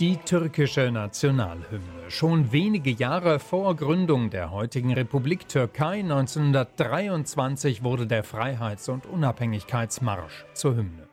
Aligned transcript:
Die 0.00 0.16
türkische 0.16 0.90
Nationalhymne. 0.90 2.10
Schon 2.10 2.50
wenige 2.50 2.90
Jahre 2.90 3.38
vor 3.38 3.76
Gründung 3.76 4.28
der 4.28 4.50
heutigen 4.50 4.92
Republik 4.92 5.46
Türkei 5.46 6.00
1923 6.00 7.84
wurde 7.84 8.08
der 8.08 8.24
Freiheits- 8.24 8.88
und 8.88 9.06
Unabhängigkeitsmarsch 9.06 10.46
zur 10.52 10.74
Hymne. 10.74 11.06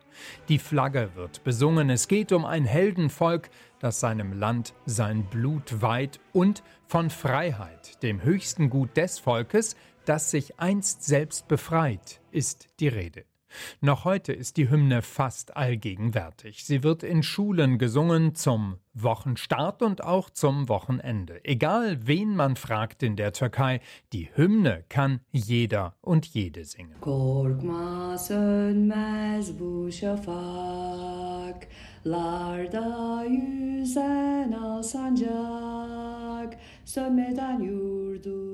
Die 0.49 0.57
Flagge 0.57 1.11
wird 1.13 1.43
besungen. 1.43 1.91
Es 1.91 2.07
geht 2.07 2.31
um 2.31 2.43
ein 2.43 2.65
Heldenvolk, 2.65 3.51
das 3.77 3.99
seinem 3.99 4.33
Land 4.33 4.73
sein 4.87 5.25
Blut 5.25 5.83
weiht 5.83 6.19
und 6.33 6.63
von 6.87 7.11
Freiheit, 7.11 8.01
dem 8.01 8.23
höchsten 8.23 8.71
Gut 8.71 8.97
des 8.97 9.19
Volkes, 9.19 9.75
das 10.05 10.31
sich 10.31 10.59
einst 10.59 11.03
selbst 11.03 11.47
befreit, 11.47 12.19
ist 12.31 12.67
die 12.79 12.87
Rede. 12.87 13.25
Noch 13.81 14.05
heute 14.05 14.33
ist 14.33 14.57
die 14.57 14.69
Hymne 14.69 15.01
fast 15.01 15.55
allgegenwärtig. 15.55 16.65
Sie 16.65 16.83
wird 16.83 17.03
in 17.03 17.23
Schulen 17.23 17.77
gesungen 17.77 18.35
zum 18.35 18.77
Wochenstart 18.93 19.81
und 19.81 20.03
auch 20.03 20.29
zum 20.29 20.67
Wochenende. 20.69 21.43
Egal 21.43 22.05
wen 22.05 22.35
man 22.35 22.55
fragt 22.55 23.03
in 23.03 23.15
der 23.15 23.33
Türkei, 23.33 23.79
die 24.13 24.29
Hymne 24.35 24.83
kann 24.89 25.21
jeder 25.31 25.95
und 26.01 26.25
jede 26.27 26.65
singen. 26.65 26.99
Korkma 26.99 28.17
sönmez 28.17 29.51
bu 29.59 29.91
şafak, 29.91 31.67
larda 32.03 33.23
yüzen 33.23 34.53
al 34.53 34.83
sancak, 34.83 36.57
sönmeden 36.85 37.59
yurdumun 37.61 38.51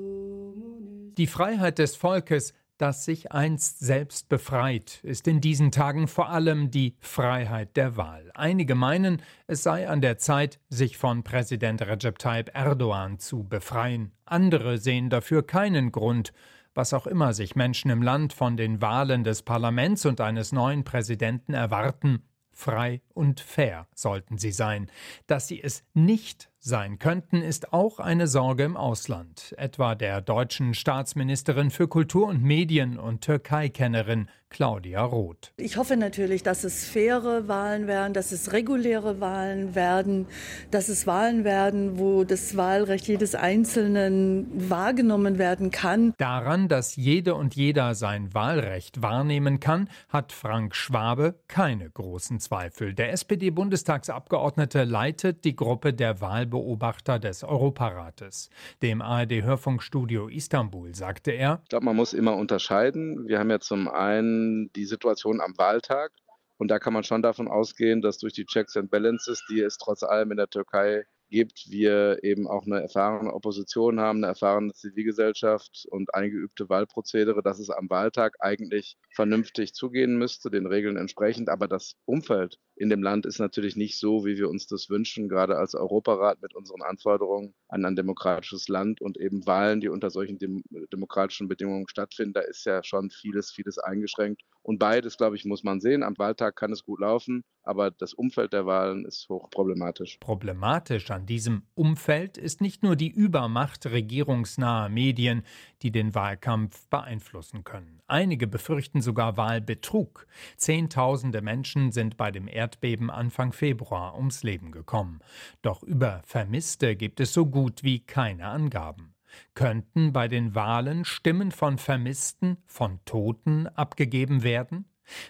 Die 1.18 1.26
Freiheit 1.26 1.78
des 1.78 1.96
Volkes 1.96 2.54
das 2.78 3.04
sich 3.04 3.32
einst 3.32 3.80
selbst 3.80 4.28
befreit, 4.28 5.00
ist 5.02 5.28
in 5.28 5.40
diesen 5.40 5.70
Tagen 5.70 6.08
vor 6.08 6.30
allem 6.30 6.70
die 6.70 6.96
Freiheit 7.00 7.76
der 7.76 7.96
Wahl. 7.96 8.30
Einige 8.34 8.74
meinen, 8.74 9.20
es 9.46 9.62
sei 9.62 9.88
an 9.88 10.00
der 10.00 10.18
Zeit, 10.18 10.60
sich 10.70 10.96
von 10.96 11.24
Präsident 11.24 11.82
Recep 11.82 12.18
Tayyip 12.18 12.50
Erdogan 12.54 13.18
zu 13.18 13.44
befreien. 13.44 14.12
Andere 14.24 14.78
sehen 14.78 15.10
dafür 15.10 15.44
keinen 15.44 15.92
Grund, 15.92 16.32
was 16.74 16.94
auch 16.94 17.08
immer 17.08 17.32
sich 17.32 17.56
Menschen 17.56 17.90
im 17.90 18.02
Land 18.02 18.32
von 18.32 18.56
den 18.56 18.80
Wahlen 18.80 19.24
des 19.24 19.42
Parlaments 19.42 20.06
und 20.06 20.20
eines 20.20 20.52
neuen 20.52 20.84
Präsidenten 20.84 21.54
erwarten, 21.54 22.22
frei 22.52 23.02
und 23.18 23.40
fair 23.40 23.88
sollten 23.96 24.38
sie 24.38 24.52
sein. 24.52 24.88
Dass 25.26 25.48
sie 25.48 25.60
es 25.60 25.82
nicht 25.92 26.48
sein 26.60 26.98
könnten, 26.98 27.42
ist 27.42 27.72
auch 27.72 27.98
eine 27.98 28.28
Sorge 28.28 28.64
im 28.64 28.76
Ausland, 28.76 29.54
etwa 29.58 29.96
der 29.96 30.20
deutschen 30.20 30.74
Staatsministerin 30.74 31.70
für 31.70 31.88
Kultur 31.88 32.28
und 32.28 32.42
Medien 32.42 32.98
und 32.98 33.22
Türkei-Kennerin 33.22 34.28
Claudia 34.50 35.02
Roth. 35.02 35.52
Ich 35.58 35.76
hoffe 35.76 35.96
natürlich, 35.96 36.42
dass 36.42 36.64
es 36.64 36.86
faire 36.86 37.48
Wahlen 37.48 37.86
werden, 37.86 38.14
dass 38.14 38.32
es 38.32 38.52
reguläre 38.52 39.20
Wahlen 39.20 39.74
werden, 39.74 40.26
dass 40.70 40.88
es 40.88 41.06
Wahlen 41.06 41.44
werden, 41.44 41.98
wo 41.98 42.24
das 42.24 42.56
Wahlrecht 42.56 43.08
jedes 43.08 43.34
Einzelnen 43.34 44.70
wahrgenommen 44.70 45.38
werden 45.38 45.70
kann. 45.70 46.14
Daran, 46.16 46.68
dass 46.68 46.96
jede 46.96 47.34
und 47.34 47.56
jeder 47.56 47.94
sein 47.94 48.32
Wahlrecht 48.32 49.02
wahrnehmen 49.02 49.60
kann, 49.60 49.90
hat 50.08 50.32
Frank 50.32 50.74
Schwabe 50.74 51.34
keine 51.46 51.90
großen 51.90 52.40
Zweifel. 52.40 52.94
Der 52.94 53.07
SPD-Bundestagsabgeordnete 53.10 54.84
leitet 54.84 55.44
die 55.44 55.56
Gruppe 55.56 55.92
der 55.92 56.20
Wahlbeobachter 56.20 56.78
Beobachter 56.78 57.18
des 57.18 57.44
Europarates. 57.44 58.50
Dem 58.82 59.02
ARD-Hörfunkstudio 59.02 60.28
Istanbul 60.28 60.94
sagte 60.94 61.32
er: 61.32 61.60
Ich 61.64 61.68
glaube, 61.70 61.86
man 61.86 61.96
muss 61.96 62.12
immer 62.12 62.36
unterscheiden. 62.36 63.26
Wir 63.26 63.38
haben 63.38 63.50
ja 63.50 63.60
zum 63.60 63.88
einen 63.88 64.72
die 64.74 64.84
Situation 64.84 65.40
am 65.40 65.56
Wahltag. 65.56 66.12
Und 66.56 66.68
da 66.68 66.78
kann 66.78 66.92
man 66.92 67.04
schon 67.04 67.22
davon 67.22 67.48
ausgehen, 67.48 68.00
dass 68.00 68.18
durch 68.18 68.32
die 68.32 68.44
Checks 68.44 68.76
and 68.76 68.90
Balances, 68.90 69.44
die 69.48 69.60
es 69.60 69.78
trotz 69.78 70.02
allem 70.02 70.32
in 70.32 70.36
der 70.36 70.48
Türkei 70.48 71.04
gibt, 71.28 71.70
wir 71.70 72.22
eben 72.22 72.46
auch 72.46 72.66
eine 72.66 72.80
erfahrene 72.80 73.32
Opposition 73.32 74.00
haben, 74.00 74.18
eine 74.18 74.28
erfahrene 74.28 74.72
Zivilgesellschaft 74.72 75.86
und 75.90 76.14
eingeübte 76.14 76.68
Wahlprozedere, 76.68 77.42
dass 77.42 77.58
es 77.58 77.70
am 77.70 77.88
Wahltag 77.90 78.36
eigentlich 78.40 78.96
vernünftig 79.14 79.74
zugehen 79.74 80.16
müsste, 80.16 80.50
den 80.50 80.66
Regeln 80.66 80.96
entsprechend. 80.96 81.48
Aber 81.48 81.68
das 81.68 81.94
Umfeld 82.04 82.58
in 82.76 82.90
dem 82.90 83.02
Land 83.02 83.26
ist 83.26 83.38
natürlich 83.38 83.76
nicht 83.76 83.98
so, 83.98 84.24
wie 84.24 84.36
wir 84.36 84.48
uns 84.48 84.66
das 84.66 84.88
wünschen, 84.88 85.28
gerade 85.28 85.56
als 85.56 85.74
Europarat 85.74 86.40
mit 86.40 86.54
unseren 86.54 86.82
Anforderungen 86.82 87.54
an 87.68 87.84
ein 87.84 87.96
demokratisches 87.96 88.68
Land 88.68 89.00
und 89.00 89.18
eben 89.18 89.46
Wahlen, 89.46 89.80
die 89.80 89.88
unter 89.88 90.10
solchen 90.10 90.38
dem 90.38 90.62
demokratischen 90.92 91.48
Bedingungen 91.48 91.88
stattfinden. 91.88 92.34
Da 92.34 92.40
ist 92.40 92.64
ja 92.64 92.82
schon 92.82 93.10
vieles, 93.10 93.50
vieles 93.50 93.78
eingeschränkt. 93.78 94.42
Und 94.68 94.78
beides, 94.78 95.16
glaube 95.16 95.34
ich, 95.34 95.46
muss 95.46 95.64
man 95.64 95.80
sehen. 95.80 96.02
Am 96.02 96.18
Wahltag 96.18 96.54
kann 96.54 96.70
es 96.72 96.84
gut 96.84 97.00
laufen, 97.00 97.42
aber 97.62 97.90
das 97.90 98.12
Umfeld 98.12 98.52
der 98.52 98.66
Wahlen 98.66 99.06
ist 99.06 99.26
hochproblematisch. 99.30 100.18
Problematisch 100.20 101.10
an 101.10 101.24
diesem 101.24 101.62
Umfeld 101.74 102.36
ist 102.36 102.60
nicht 102.60 102.82
nur 102.82 102.94
die 102.94 103.08
Übermacht 103.08 103.86
regierungsnaher 103.86 104.90
Medien, 104.90 105.42
die 105.80 105.90
den 105.90 106.14
Wahlkampf 106.14 106.86
beeinflussen 106.88 107.64
können. 107.64 108.02
Einige 108.08 108.46
befürchten 108.46 109.00
sogar 109.00 109.38
Wahlbetrug. 109.38 110.26
Zehntausende 110.58 111.40
Menschen 111.40 111.90
sind 111.90 112.18
bei 112.18 112.30
dem 112.30 112.46
Erdbeben 112.46 113.08
Anfang 113.08 113.54
Februar 113.54 114.18
ums 114.18 114.42
Leben 114.42 114.70
gekommen. 114.70 115.20
Doch 115.62 115.82
über 115.82 116.20
Vermisste 116.26 116.94
gibt 116.94 117.20
es 117.20 117.32
so 117.32 117.46
gut 117.46 117.84
wie 117.84 118.00
keine 118.00 118.44
Angaben. 118.48 119.14
Könnten 119.54 120.12
bei 120.12 120.28
den 120.28 120.54
Wahlen 120.54 121.04
Stimmen 121.04 121.52
von 121.52 121.78
Vermissten, 121.78 122.58
von 122.66 123.00
Toten 123.04 123.66
abgegeben 123.68 124.42
werden? 124.42 124.86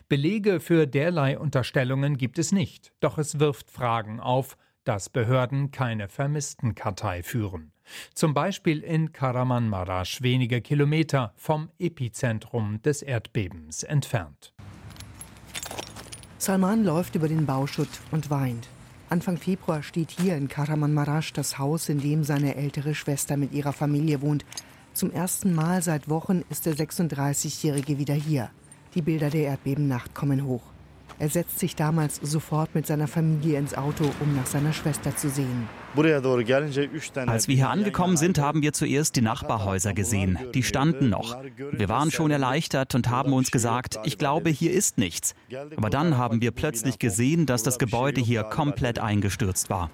Belege 0.09 0.61
für 0.61 0.87
derlei 0.87 1.39
Unterstellungen 1.39 2.17
gibt 2.17 2.39
es 2.39 2.53
nicht, 2.53 2.93
doch 3.01 3.19
es 3.19 3.39
wirft 3.39 3.71
Fragen 3.71 4.21
auf, 4.21 4.57
dass 4.85 5.09
Behörden 5.09 5.71
keine 5.71 6.09
Vermisstenkartei 6.09 7.23
führen. 7.23 7.73
Zum 8.15 8.35
Beispiel 8.35 8.81
in 8.81 9.13
Karamanmaraş, 9.13 10.23
wenige 10.23 10.61
Kilometer 10.61 11.33
vom 11.37 11.71
Epizentrum 11.79 12.81
des 12.83 13.03
Erdbebens 13.03 13.83
entfernt. 13.83 14.53
Salman 16.39 16.85
läuft 16.85 17.15
über 17.17 17.29
den 17.29 17.47
Bauschutt 17.47 17.89
und 18.13 18.31
weint. 18.31 18.69
Anfang 19.11 19.39
Februar 19.39 19.83
steht 19.83 20.11
hier 20.11 20.37
in 20.37 20.49
Karamanmaraş 20.49 21.33
das 21.33 21.59
Haus, 21.59 21.89
in 21.89 21.99
dem 21.99 22.25
seine 22.25 22.57
ältere 22.57 22.95
Schwester 22.95 23.39
mit 23.39 23.53
ihrer 23.53 23.73
Familie 23.73 24.21
wohnt. 24.21 24.45
Zum 24.93 25.11
ersten 25.11 25.55
Mal 25.55 25.81
seit 25.81 26.11
Wochen 26.11 26.45
ist 26.51 26.67
der 26.67 26.75
36-Jährige 26.75 27.97
wieder 27.97 28.13
hier. 28.13 28.51
Die 28.95 29.01
Bilder 29.01 29.31
der 29.31 29.45
Erdbebennacht 29.45 30.15
kommen 30.15 30.45
hoch. 30.45 30.63
Er 31.19 31.29
setzt 31.29 31.59
sich 31.59 31.75
damals 31.75 32.17
sofort 32.23 32.75
mit 32.75 32.87
seiner 32.87 33.09
Familie 33.09 33.59
ins 33.59 33.75
Auto, 33.75 34.05
um 34.21 34.37
nach 34.37 34.47
seiner 34.47 34.73
Schwester 34.73 35.17
zu 35.17 35.29
sehen. 35.29 35.69
Als 37.27 37.49
wir 37.49 37.55
hier 37.57 37.71
angekommen 37.71 38.17
sind, 38.17 38.39
haben 38.39 38.63
wir 38.63 38.73
zuerst 38.73 39.17
die 39.17 39.21
Nachbarhäuser 39.21 39.95
gesehen. 39.95 40.39
Die 40.55 40.63
standen 40.63 41.09
noch. 41.09 41.37
Wir 41.73 41.89
waren 41.89 42.11
schon 42.11 42.31
erleichtert 42.31 42.95
und 42.95 43.09
haben 43.09 43.33
uns 43.33 43.51
gesagt, 43.51 43.99
ich 44.05 44.19
glaube, 44.19 44.51
hier 44.51 44.73
ist 44.73 44.99
nichts. 44.99 45.35
Aber 45.77 45.91
dann 45.91 46.17
haben 46.17 46.41
wir 46.41 46.53
plötzlich 46.53 46.99
gesehen, 46.99 47.47
dass 47.47 47.63
das 47.63 47.79
Gebäude 47.79 48.21
hier 48.21 48.45
komplett 48.45 48.99
eingestürzt 48.99 49.71
war. 49.71 49.91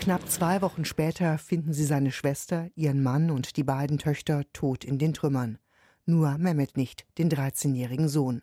Knapp 0.00 0.28
zwei 0.28 0.62
Wochen 0.62 0.84
später 0.84 1.38
finden 1.38 1.72
sie 1.72 1.84
seine 1.84 2.10
Schwester, 2.10 2.66
ihren 2.74 3.02
Mann 3.02 3.30
und 3.30 3.56
die 3.56 3.64
beiden 3.64 3.98
Töchter 3.98 4.42
tot 4.52 4.84
in 4.84 4.98
den 4.98 5.14
Trümmern 5.14 5.58
nur 6.06 6.38
Mehmet 6.38 6.76
nicht, 6.76 7.06
den 7.18 7.30
13-jährigen 7.30 8.08
Sohn. 8.08 8.42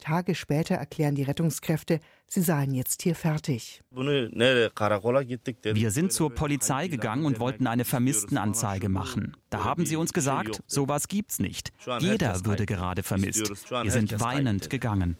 Tage 0.00 0.34
später 0.34 0.74
erklären 0.74 1.14
die 1.14 1.22
Rettungskräfte, 1.22 2.00
sie 2.26 2.40
seien 2.40 2.74
jetzt 2.74 3.02
hier 3.02 3.14
fertig. 3.14 3.82
Wir 3.90 5.90
sind 5.90 6.12
zur 6.12 6.34
Polizei 6.34 6.88
gegangen 6.88 7.26
und 7.26 7.38
wollten 7.38 7.66
eine 7.66 7.84
Vermisstenanzeige 7.84 8.88
machen. 8.88 9.36
Da 9.50 9.64
haben 9.64 9.86
sie 9.86 9.96
uns 9.96 10.12
gesagt, 10.12 10.62
sowas 10.66 11.08
gibt's 11.08 11.38
nicht. 11.38 11.72
Jeder 12.00 12.44
würde 12.44 12.66
gerade 12.66 13.02
vermisst. 13.02 13.50
Wir 13.70 13.90
sind 13.90 14.18
weinend 14.20 14.70
gegangen. 14.70 15.16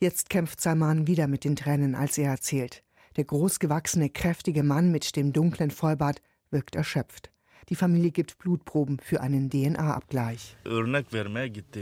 Jetzt 0.00 0.30
kämpft 0.30 0.60
Salman 0.60 1.06
wieder 1.06 1.26
mit 1.26 1.44
den 1.44 1.56
Tränen, 1.56 1.94
als 1.94 2.18
er 2.18 2.30
erzählt. 2.30 2.82
Der 3.16 3.24
großgewachsene, 3.24 4.10
kräftige 4.10 4.62
Mann 4.62 4.90
mit 4.90 5.16
dem 5.16 5.32
dunklen 5.32 5.70
Vollbart 5.70 6.20
wirkt 6.50 6.76
erschöpft. 6.76 7.30
Die 7.68 7.74
Familie 7.74 8.12
gibt 8.12 8.38
Blutproben 8.38 9.00
für 9.00 9.20
einen 9.20 9.50
DNA-Abgleich. 9.50 10.56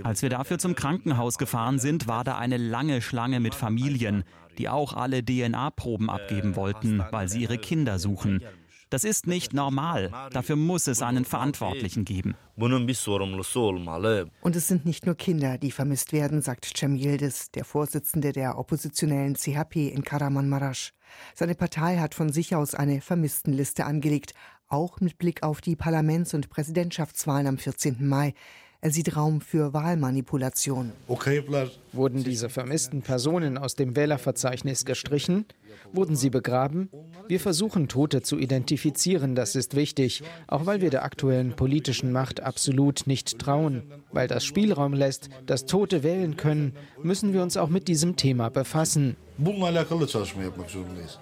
Als 0.02 0.22
wir 0.22 0.31
dafür 0.31 0.58
zum 0.58 0.75
Krankenhaus 0.75 1.36
gefahren 1.36 1.78
sind, 1.78 2.08
war 2.08 2.25
da 2.25 2.38
eine 2.38 2.56
lange 2.56 3.02
Schlange 3.02 3.38
mit 3.38 3.54
Familien, 3.54 4.25
die 4.56 4.70
auch 4.70 4.94
alle 4.94 5.22
DNA-Proben 5.22 6.08
abgeben 6.08 6.56
wollten, 6.56 7.04
weil 7.10 7.28
sie 7.28 7.42
ihre 7.42 7.58
Kinder 7.58 7.98
suchen. 7.98 8.40
Das 8.94 9.04
ist 9.04 9.26
nicht 9.26 9.52
normal. 9.52 10.10
Dafür 10.31 10.56
muss 10.56 10.86
es 10.86 11.02
einen 11.02 11.25
Verantwortlichen 11.25 12.04
geben. 12.04 12.37
Und 12.56 14.56
es 14.56 14.69
sind 14.69 14.84
nicht 14.84 15.04
nur 15.04 15.16
Kinder, 15.16 15.58
die 15.58 15.72
vermisst 15.72 16.12
werden, 16.12 16.42
sagt 16.42 16.72
Cem 16.76 16.94
Yildiz, 16.94 17.50
der 17.50 17.64
Vorsitzende 17.64 18.32
der 18.32 18.56
oppositionellen 18.56 19.34
CHP 19.34 19.88
in 19.88 20.04
Karamanmaraş. 20.04 20.92
Seine 21.34 21.54
Partei 21.54 21.98
hat 21.98 22.14
von 22.14 22.32
sich 22.32 22.54
aus 22.54 22.75
eine 22.75 23.00
Vermisstenliste 23.00 23.84
angelegt, 23.84 24.34
auch 24.69 25.00
mit 25.00 25.19
Blick 25.19 25.43
auf 25.43 25.61
die 25.61 25.76
Parlaments- 25.76 26.34
und 26.34 26.50
Präsidentschaftswahlen 26.50 27.46
am 27.46 27.58
14. 27.58 28.06
Mai. 28.06 28.34
Er 28.84 28.90
sieht 28.90 29.16
Raum 29.16 29.40
für 29.40 29.72
Wahlmanipulation. 29.72 30.93
Wurden 31.08 32.22
diese 32.22 32.50
vermissten 32.50 33.00
Personen 33.00 33.56
aus 33.56 33.76
dem 33.76 33.96
Wählerverzeichnis 33.96 34.84
gestrichen? 34.84 35.46
Wurden 35.94 36.16
sie 36.16 36.28
begraben? 36.28 36.90
Wir 37.26 37.40
versuchen, 37.40 37.88
Tote 37.88 38.20
zu 38.20 38.38
identifizieren, 38.38 39.34
das 39.34 39.55
ist 39.55 39.75
wichtig, 39.75 40.22
auch 40.49 40.66
weil 40.66 40.82
wir 40.82 40.90
der 40.90 41.02
aktuellen 41.02 41.56
politischen 41.56 42.12
Macht 42.12 42.43
absolut 42.43 43.06
nicht 43.06 43.38
trauen. 43.38 43.84
Weil 44.12 44.28
das 44.28 44.44
Spielraum 44.44 44.93
lässt, 44.93 45.31
dass 45.46 45.64
Tote 45.64 46.02
wählen 46.02 46.37
können, 46.37 46.75
müssen 47.02 47.32
wir 47.32 47.43
uns 47.43 47.56
auch 47.56 47.70
mit 47.70 47.88
diesem 47.88 48.16
Thema 48.16 48.50
befassen. 48.50 49.16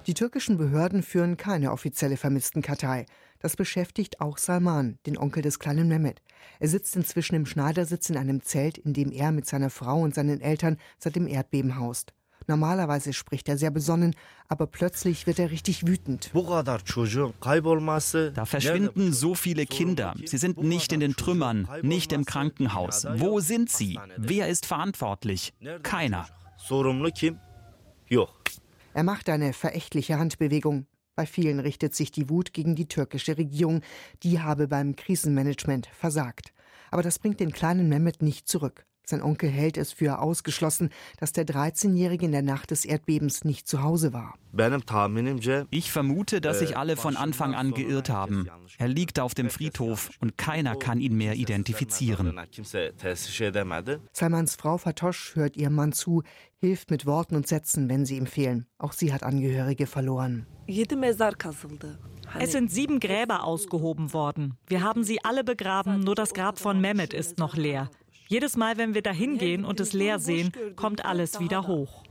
Die 0.06 0.14
türkischen 0.14 0.58
Behörden 0.58 1.02
führen 1.04 1.36
keine 1.36 1.70
offizielle 1.70 2.16
Vermisstenkartei. 2.16 3.06
Das 3.42 3.56
beschäftigt 3.56 4.20
auch 4.20 4.38
Salman, 4.38 4.98
den 5.04 5.18
Onkel 5.18 5.42
des 5.42 5.58
kleinen 5.58 5.88
Mehmet. 5.88 6.22
Er 6.60 6.68
sitzt 6.68 6.94
inzwischen 6.94 7.34
im 7.34 7.44
Schneidersitz 7.44 8.08
in 8.08 8.16
einem 8.16 8.40
Zelt, 8.40 8.78
in 8.78 8.94
dem 8.94 9.10
er 9.10 9.32
mit 9.32 9.46
seiner 9.46 9.68
Frau 9.68 10.00
und 10.00 10.14
seinen 10.14 10.40
Eltern 10.40 10.78
seit 10.98 11.16
dem 11.16 11.26
Erdbeben 11.26 11.76
haust. 11.76 12.14
Normalerweise 12.46 13.12
spricht 13.12 13.48
er 13.48 13.58
sehr 13.58 13.70
besonnen, 13.70 14.14
aber 14.48 14.66
plötzlich 14.66 15.26
wird 15.26 15.38
er 15.40 15.50
richtig 15.50 15.86
wütend. 15.86 16.30
Da 18.34 18.44
verschwinden 18.46 19.12
so 19.12 19.34
viele 19.34 19.66
Kinder. 19.66 20.14
Sie 20.24 20.38
sind 20.38 20.62
nicht 20.62 20.92
in 20.92 21.00
den 21.00 21.14
Trümmern, 21.16 21.68
nicht 21.82 22.12
im 22.12 22.24
Krankenhaus. 22.24 23.06
Wo 23.16 23.40
sind 23.40 23.70
sie? 23.70 23.98
Wer 24.16 24.48
ist 24.48 24.66
verantwortlich? 24.66 25.52
Keiner. 25.82 26.28
Er 28.94 29.02
macht 29.02 29.28
eine 29.28 29.52
verächtliche 29.52 30.18
Handbewegung. 30.18 30.86
Bei 31.14 31.26
vielen 31.26 31.60
richtet 31.60 31.94
sich 31.94 32.10
die 32.10 32.30
Wut 32.30 32.54
gegen 32.54 32.74
die 32.74 32.88
türkische 32.88 33.36
Regierung. 33.36 33.82
Die 34.22 34.40
habe 34.40 34.66
beim 34.66 34.96
Krisenmanagement 34.96 35.86
versagt. 35.86 36.52
Aber 36.90 37.02
das 37.02 37.18
bringt 37.18 37.40
den 37.40 37.52
kleinen 37.52 37.88
Mehmet 37.88 38.22
nicht 38.22 38.48
zurück. 38.48 38.86
Sein 39.04 39.22
Onkel 39.22 39.50
hält 39.50 39.76
es 39.76 39.92
für 39.92 40.20
ausgeschlossen, 40.20 40.90
dass 41.18 41.32
der 41.32 41.44
13-Jährige 41.44 42.26
in 42.26 42.32
der 42.32 42.42
Nacht 42.42 42.70
des 42.70 42.84
Erdbebens 42.84 43.44
nicht 43.44 43.66
zu 43.66 43.82
Hause 43.82 44.12
war. 44.12 44.34
Ich 45.70 45.90
vermute, 45.90 46.40
dass 46.40 46.58
sich 46.60 46.76
alle 46.76 46.96
von 46.96 47.16
Anfang 47.16 47.54
an 47.54 47.72
geirrt 47.72 48.10
haben. 48.10 48.48
Er 48.78 48.88
liegt 48.88 49.18
auf 49.18 49.34
dem 49.34 49.50
Friedhof 49.50 50.10
und 50.20 50.38
keiner 50.38 50.76
kann 50.76 51.00
ihn 51.00 51.16
mehr 51.16 51.34
identifizieren. 51.34 52.38
Salmans 54.12 54.54
Frau 54.56 54.78
Fatosch 54.78 55.34
hört 55.34 55.56
ihrem 55.56 55.74
Mann 55.74 55.92
zu, 55.92 56.22
hilft 56.58 56.90
mit 56.90 57.06
Worten 57.06 57.34
und 57.34 57.48
Sätzen, 57.48 57.88
wenn 57.88 58.06
sie 58.06 58.16
ihm 58.16 58.26
fehlen. 58.26 58.66
Auch 58.78 58.92
sie 58.92 59.12
hat 59.12 59.24
Angehörige 59.24 59.86
verloren. 59.86 60.46
Es 62.38 62.52
sind 62.52 62.70
sieben 62.70 63.00
Gräber 63.00 63.44
ausgehoben 63.44 64.12
worden. 64.12 64.56
Wir 64.66 64.82
haben 64.82 65.02
sie 65.02 65.24
alle 65.24 65.44
begraben, 65.44 66.00
nur 66.00 66.14
das 66.14 66.34
Grab 66.34 66.58
von 66.58 66.80
Mehmet 66.80 67.12
ist 67.12 67.38
noch 67.38 67.56
leer. 67.56 67.90
Jedes 68.32 68.56
Mal, 68.56 68.78
wenn 68.78 68.94
wir 68.94 69.02
da 69.02 69.12
hingehen 69.12 69.62
und 69.62 69.78
es 69.78 69.92
leer 69.92 70.18
sehen, 70.18 70.52
kommt 70.74 71.04
alles 71.04 71.38
wieder 71.38 71.66
hoch. 71.66 72.02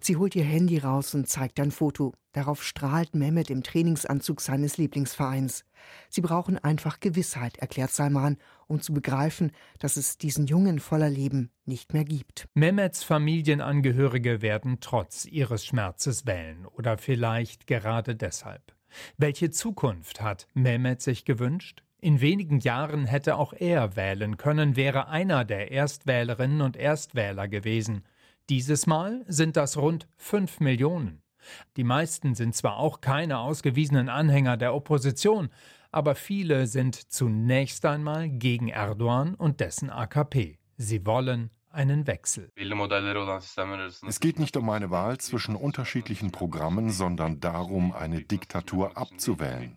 Sie 0.00 0.16
holt 0.16 0.34
ihr 0.34 0.42
Handy 0.42 0.78
raus 0.78 1.14
und 1.14 1.28
zeigt 1.28 1.60
ein 1.60 1.70
Foto. 1.70 2.12
Darauf 2.32 2.64
strahlt 2.64 3.14
Mehmet 3.14 3.48
im 3.48 3.62
Trainingsanzug 3.62 4.40
seines 4.40 4.76
Lieblingsvereins. 4.76 5.64
Sie 6.10 6.20
brauchen 6.20 6.58
einfach 6.58 6.98
Gewissheit, 6.98 7.58
erklärt 7.58 7.92
Salman, 7.92 8.38
um 8.66 8.80
zu 8.80 8.92
begreifen, 8.92 9.52
dass 9.78 9.96
es 9.96 10.18
diesen 10.18 10.48
Jungen 10.48 10.80
voller 10.80 11.10
Leben 11.10 11.52
nicht 11.64 11.92
mehr 11.92 12.04
gibt. 12.04 12.48
Mehmets 12.54 13.04
Familienangehörige 13.04 14.42
werden 14.42 14.78
trotz 14.80 15.26
ihres 15.26 15.64
Schmerzes 15.64 16.26
wählen 16.26 16.66
oder 16.66 16.98
vielleicht 16.98 17.68
gerade 17.68 18.16
deshalb. 18.16 18.74
Welche 19.16 19.50
Zukunft 19.50 20.22
hat 20.22 20.48
Mehmet 20.54 21.02
sich 21.02 21.24
gewünscht? 21.24 21.83
In 22.04 22.20
wenigen 22.20 22.58
Jahren 22.60 23.06
hätte 23.06 23.38
auch 23.38 23.54
er 23.54 23.96
wählen 23.96 24.36
können, 24.36 24.76
wäre 24.76 25.08
einer 25.08 25.46
der 25.46 25.70
Erstwählerinnen 25.70 26.60
und 26.60 26.76
Erstwähler 26.76 27.48
gewesen. 27.48 28.04
Dieses 28.50 28.86
Mal 28.86 29.24
sind 29.26 29.56
das 29.56 29.78
rund 29.78 30.06
fünf 30.18 30.60
Millionen. 30.60 31.22
Die 31.78 31.82
meisten 31.82 32.34
sind 32.34 32.54
zwar 32.54 32.76
auch 32.76 33.00
keine 33.00 33.38
ausgewiesenen 33.38 34.10
Anhänger 34.10 34.58
der 34.58 34.74
Opposition, 34.74 35.48
aber 35.92 36.14
viele 36.14 36.66
sind 36.66 36.94
zunächst 37.10 37.86
einmal 37.86 38.28
gegen 38.28 38.68
Erdogan 38.68 39.34
und 39.34 39.60
dessen 39.60 39.88
AKP. 39.88 40.58
Sie 40.76 41.06
wollen 41.06 41.48
einen 41.74 42.06
Wechsel. 42.06 42.50
Es 44.06 44.20
geht 44.20 44.38
nicht 44.38 44.56
um 44.56 44.70
eine 44.70 44.90
Wahl 44.90 45.18
zwischen 45.18 45.56
unterschiedlichen 45.56 46.32
Programmen, 46.32 46.90
sondern 46.90 47.40
darum, 47.40 47.92
eine 47.92 48.22
Diktatur 48.22 48.96
abzuwählen. 48.96 49.76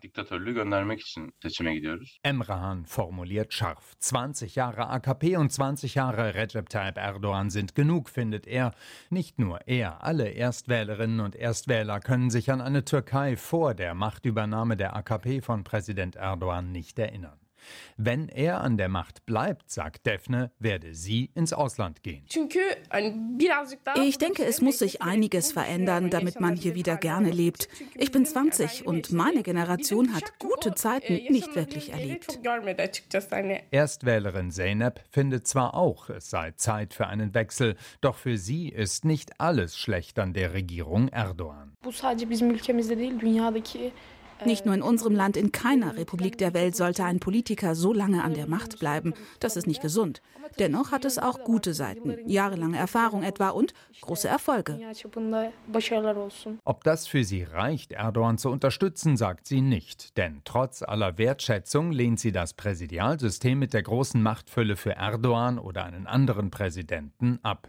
Emrahan 2.22 2.86
formuliert 2.86 3.52
scharf. 3.54 3.96
20 3.98 4.54
Jahre 4.54 4.88
AKP 4.88 5.36
und 5.36 5.52
20 5.52 5.94
Jahre 5.94 6.34
Recep 6.34 6.68
Tayyip 6.68 6.96
Erdogan 6.96 7.50
sind 7.50 7.74
genug, 7.74 8.08
findet 8.08 8.46
er. 8.46 8.72
Nicht 9.10 9.38
nur 9.38 9.66
er, 9.66 10.04
alle 10.04 10.28
Erstwählerinnen 10.28 11.20
und 11.20 11.36
Erstwähler 11.36 12.00
können 12.00 12.30
sich 12.30 12.50
an 12.50 12.60
eine 12.60 12.84
Türkei 12.84 13.36
vor 13.36 13.74
der 13.74 13.94
Machtübernahme 13.94 14.76
der 14.76 14.96
AKP 14.96 15.42
von 15.42 15.64
Präsident 15.64 16.16
Erdogan 16.16 16.72
nicht 16.72 16.98
erinnern. 16.98 17.38
Wenn 17.96 18.28
er 18.28 18.60
an 18.60 18.76
der 18.76 18.88
Macht 18.88 19.26
bleibt, 19.26 19.70
sagt 19.70 20.06
Daphne, 20.06 20.50
werde 20.58 20.94
sie 20.94 21.30
ins 21.34 21.52
Ausland 21.52 22.02
gehen. 22.02 22.24
Ich 23.96 24.18
denke, 24.18 24.44
es 24.44 24.60
muss 24.60 24.78
sich 24.78 25.02
einiges 25.02 25.52
verändern, 25.52 26.10
damit 26.10 26.40
man 26.40 26.56
hier 26.56 26.74
wieder 26.74 26.96
gerne 26.96 27.30
lebt. 27.30 27.68
Ich 27.94 28.12
bin 28.12 28.24
20 28.24 28.86
und 28.86 29.12
meine 29.12 29.42
Generation 29.42 30.14
hat 30.14 30.38
gute 30.38 30.74
Zeiten 30.74 31.14
nicht 31.32 31.54
wirklich 31.54 31.92
erlebt. 31.92 32.38
Erstwählerin 33.70 34.50
Zeynep 34.50 35.00
findet 35.10 35.46
zwar 35.46 35.74
auch, 35.74 36.08
es 36.10 36.30
sei 36.30 36.52
Zeit 36.52 36.94
für 36.94 37.06
einen 37.06 37.34
Wechsel, 37.34 37.76
doch 38.00 38.16
für 38.16 38.36
sie 38.36 38.68
ist 38.68 39.04
nicht 39.04 39.40
alles 39.40 39.76
schlecht 39.76 40.18
an 40.18 40.32
der 40.32 40.52
Regierung 40.52 41.08
Erdogan. 41.08 41.72
Nicht 44.44 44.66
nur 44.66 44.74
in 44.74 44.82
unserem 44.82 45.14
Land, 45.14 45.36
in 45.36 45.52
keiner 45.52 45.96
Republik 45.96 46.38
der 46.38 46.54
Welt 46.54 46.76
sollte 46.76 47.04
ein 47.04 47.20
Politiker 47.20 47.74
so 47.74 47.92
lange 47.92 48.22
an 48.22 48.34
der 48.34 48.46
Macht 48.46 48.78
bleiben. 48.78 49.14
Das 49.40 49.56
ist 49.56 49.66
nicht 49.66 49.82
gesund. 49.82 50.22
Dennoch 50.58 50.92
hat 50.92 51.04
es 51.04 51.18
auch 51.18 51.44
gute 51.44 51.74
Seiten, 51.74 52.16
jahrelange 52.26 52.78
Erfahrung 52.78 53.22
etwa 53.22 53.50
und 53.50 53.74
große 54.00 54.28
Erfolge. 54.28 54.78
Ob 56.64 56.84
das 56.84 57.06
für 57.06 57.24
sie 57.24 57.42
reicht, 57.42 57.92
Erdogan 57.92 58.38
zu 58.38 58.50
unterstützen, 58.50 59.16
sagt 59.16 59.46
sie 59.46 59.60
nicht. 59.60 60.16
Denn 60.16 60.40
trotz 60.44 60.82
aller 60.82 61.18
Wertschätzung 61.18 61.92
lehnt 61.92 62.20
sie 62.20 62.32
das 62.32 62.54
Präsidialsystem 62.54 63.58
mit 63.58 63.74
der 63.74 63.82
großen 63.82 64.22
Machtfülle 64.22 64.76
für 64.76 64.92
Erdogan 64.92 65.58
oder 65.58 65.84
einen 65.84 66.06
anderen 66.06 66.50
Präsidenten 66.50 67.38
ab. 67.42 67.68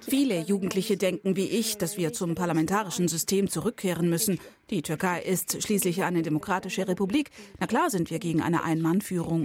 Viele 0.00 0.40
Jugendliche 0.40 0.96
denken 0.96 1.36
wie 1.36 1.48
ich, 1.48 1.78
dass 1.78 1.96
wir 1.96 2.12
zum 2.12 2.34
parlamentarischen 2.34 3.08
System 3.08 3.48
zurückkehren 3.48 4.08
müssen. 4.08 4.38
Die 4.70 4.82
Türkei 4.82 5.20
ist 5.20 5.62
schließlich 5.62 6.04
eine 6.04 6.22
demokratische 6.22 6.88
Republik. 6.88 7.30
Na 7.60 7.66
klar 7.66 7.90
sind 7.90 8.10
wir 8.10 8.18
gegen 8.18 8.40
eine 8.40 8.64
Ein-Mann-Führung. 8.64 9.44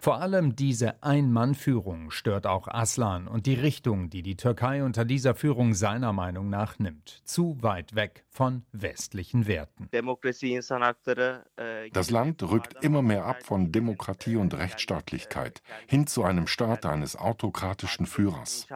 Vor 0.00 0.20
allem 0.20 0.56
diese 0.56 1.02
Ein-Mann-Führung 1.02 2.10
stört 2.10 2.46
auch 2.46 2.68
Aslan 2.68 3.26
und 3.26 3.46
die 3.46 3.54
Richtung, 3.54 4.10
die 4.10 4.22
die 4.22 4.36
Türkei 4.36 4.84
unter 4.84 5.04
dieser 5.04 5.34
Führung 5.34 5.74
seiner 5.74 6.12
Meinung 6.12 6.50
nach 6.50 6.78
nimmt. 6.78 7.22
Zu 7.24 7.56
weit 7.62 7.94
weg 7.94 8.24
von 8.28 8.64
westlichen 8.72 9.46
Werten. 9.46 9.88
Das 11.92 12.10
Land 12.10 12.42
rückt 12.42 12.84
immer 12.84 13.02
mehr 13.02 13.24
ab 13.24 13.42
von 13.44 13.72
Demokratie 13.72 14.36
und 14.36 14.54
Rechtsstaatlichkeit 14.54 15.62
hin 15.86 16.06
zu 16.06 16.24
einem 16.24 16.46
Staat 16.46 16.84
eines 16.84 17.16
autokratischen 17.16 18.06
Führers. 18.06 18.66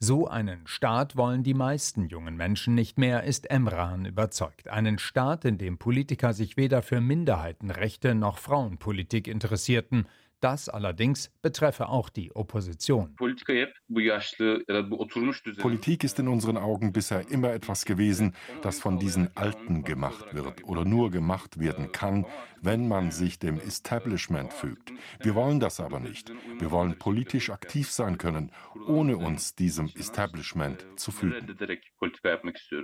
So 0.00 0.26
einen 0.28 0.66
Staat 0.66 1.16
wollen 1.16 1.42
die 1.42 1.54
meisten 1.54 2.06
jungen 2.08 2.35
Menschen 2.36 2.74
nicht 2.74 2.98
mehr, 2.98 3.24
ist 3.24 3.50
Emran 3.50 4.04
überzeugt. 4.04 4.68
Einen 4.68 4.98
Staat, 4.98 5.44
in 5.44 5.58
dem 5.58 5.78
Politiker 5.78 6.32
sich 6.32 6.56
weder 6.56 6.82
für 6.82 7.00
Minderheitenrechte 7.00 8.14
noch 8.14 8.38
Frauenpolitik 8.38 9.26
interessierten. 9.28 10.06
Das 10.40 10.68
allerdings 10.68 11.30
betreffe 11.40 11.88
auch 11.88 12.10
die 12.10 12.34
Opposition. 12.34 13.16
Politik 15.58 16.04
ist 16.04 16.18
in 16.18 16.28
unseren 16.28 16.56
Augen 16.58 16.92
bisher 16.92 17.30
immer 17.30 17.52
etwas 17.52 17.84
gewesen, 17.86 18.34
das 18.62 18.78
von 18.78 18.98
diesen 18.98 19.34
Alten 19.36 19.82
gemacht 19.82 20.34
wird 20.34 20.64
oder 20.64 20.84
nur 20.84 21.10
gemacht 21.10 21.58
werden 21.58 21.90
kann, 21.92 22.26
wenn 22.60 22.86
man 22.86 23.10
sich 23.10 23.38
dem 23.38 23.58
Establishment 23.58 24.52
fügt. 24.52 24.92
Wir 25.20 25.34
wollen 25.34 25.60
das 25.60 25.80
aber 25.80 26.00
nicht. 26.00 26.32
Wir 26.58 26.70
wollen 26.70 26.98
politisch 26.98 27.50
aktiv 27.50 27.90
sein 27.90 28.18
können, 28.18 28.52
ohne 28.86 29.16
uns 29.16 29.54
diesem 29.54 29.90
Establishment 29.94 30.86
zu 30.96 31.12
fügen. 31.12 31.56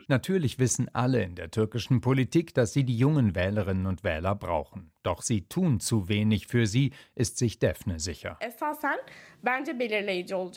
Natürlich 0.08 0.58
wissen 0.58 0.88
alle 0.94 1.22
in 1.22 1.34
der 1.34 1.50
türkischen 1.50 2.00
Politik, 2.00 2.54
dass 2.54 2.72
sie 2.72 2.84
die 2.84 2.96
jungen 2.96 3.34
Wählerinnen 3.34 3.86
und 3.86 4.04
Wähler 4.04 4.34
brauchen. 4.34 4.92
Doch 5.02 5.22
sie 5.22 5.48
tun 5.48 5.80
zu 5.80 6.08
wenig 6.08 6.46
für 6.46 6.66
sie, 6.66 6.92
ist 7.14 7.38
sich 7.42 7.58
Defne 7.58 7.98
sicher. 7.98 8.38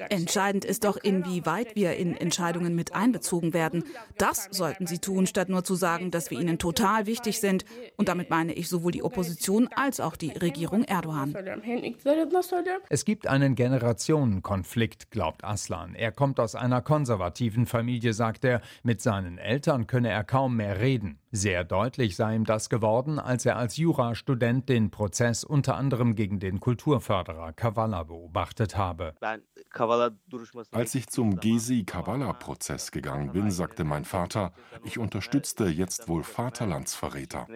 Entscheidend 0.09 0.65
ist 0.65 0.83
doch, 0.83 0.97
inwieweit 0.97 1.75
wir 1.75 1.95
in 1.95 2.15
Entscheidungen 2.15 2.75
mit 2.75 2.93
einbezogen 2.93 3.53
werden. 3.53 3.83
Das 4.19 4.47
sollten 4.51 4.85
sie 4.85 4.99
tun, 4.99 5.25
statt 5.25 5.49
nur 5.49 5.63
zu 5.63 5.73
sagen, 5.73 6.11
dass 6.11 6.29
wir 6.29 6.39
ihnen 6.39 6.59
total 6.59 7.07
wichtig 7.07 7.39
sind. 7.39 7.65
Und 7.97 8.07
damit 8.09 8.29
meine 8.29 8.53
ich 8.53 8.69
sowohl 8.69 8.91
die 8.91 9.01
Opposition 9.01 9.67
als 9.75 9.99
auch 9.99 10.15
die 10.15 10.29
Regierung 10.29 10.83
Erdogan. 10.83 11.35
Es 12.89 13.05
gibt 13.05 13.25
einen 13.25 13.55
Generationenkonflikt, 13.55 15.09
glaubt 15.09 15.43
Aslan. 15.43 15.95
Er 15.95 16.11
kommt 16.11 16.39
aus 16.39 16.53
einer 16.53 16.83
konservativen 16.83 17.65
Familie, 17.65 18.13
sagt 18.13 18.45
er. 18.45 18.61
Mit 18.83 19.01
seinen 19.01 19.39
Eltern 19.39 19.87
könne 19.87 20.09
er 20.09 20.23
kaum 20.23 20.57
mehr 20.57 20.79
reden. 20.79 21.17
Sehr 21.31 21.65
deutlich 21.65 22.15
sei 22.15 22.35
ihm 22.35 22.45
das 22.45 22.69
geworden, 22.69 23.19
als 23.19 23.45
er 23.45 23.57
als 23.57 23.75
Jurastudent 23.75 24.69
den 24.69 24.89
Prozess 24.89 25.43
unter 25.43 25.75
anderem 25.75 26.15
gegen 26.15 26.39
den 26.39 26.61
Kulturförderer 26.75 27.53
Kavala 27.53 28.03
beobachtet 28.03 28.75
habe. 28.75 29.15
Als 30.71 30.95
ich 30.95 31.07
zum 31.07 31.39
Gezi-Kavala-Prozess 31.39 32.91
gegangen 32.91 33.31
bin, 33.31 33.49
sagte 33.49 33.85
mein 33.85 34.03
Vater, 34.03 34.53
ich 34.83 34.97
unterstützte 34.97 35.67
jetzt 35.67 36.09
wohl 36.09 36.23
Vaterlandsverräter. 36.23 37.47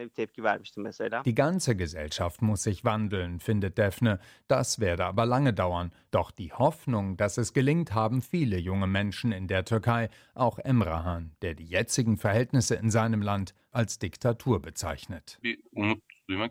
Die 1.26 1.36
ganze 1.36 1.76
Gesellschaft 1.76 2.42
muss 2.42 2.64
sich 2.64 2.86
wandeln, 2.86 3.42
findet 3.42 3.78
Daphne. 3.78 4.20
Das 4.48 4.80
werde 4.80 5.06
aber 5.06 5.26
lange 5.26 5.54
dauern. 5.54 5.92
Doch 6.12 6.32
die 6.32 6.54
Hoffnung, 6.54 7.18
dass 7.18 7.38
es 7.38 7.52
gelingt, 7.52 7.94
haben 7.94 8.22
viele 8.22 8.58
junge 8.58 8.88
Menschen 8.88 9.34
in 9.34 9.48
der 9.48 9.66
Türkei, 9.66 10.10
auch 10.34 10.60
Emrahan, 10.60 11.36
der 11.42 11.56
die 11.56 11.66
jetzigen 11.66 12.16
Verhältnisse 12.16 12.76
in 12.76 12.90
seinem 12.90 13.22
Land 13.22 13.54
als 13.72 14.00
Diktatur 14.00 14.62
bezeichnet. 14.62 15.40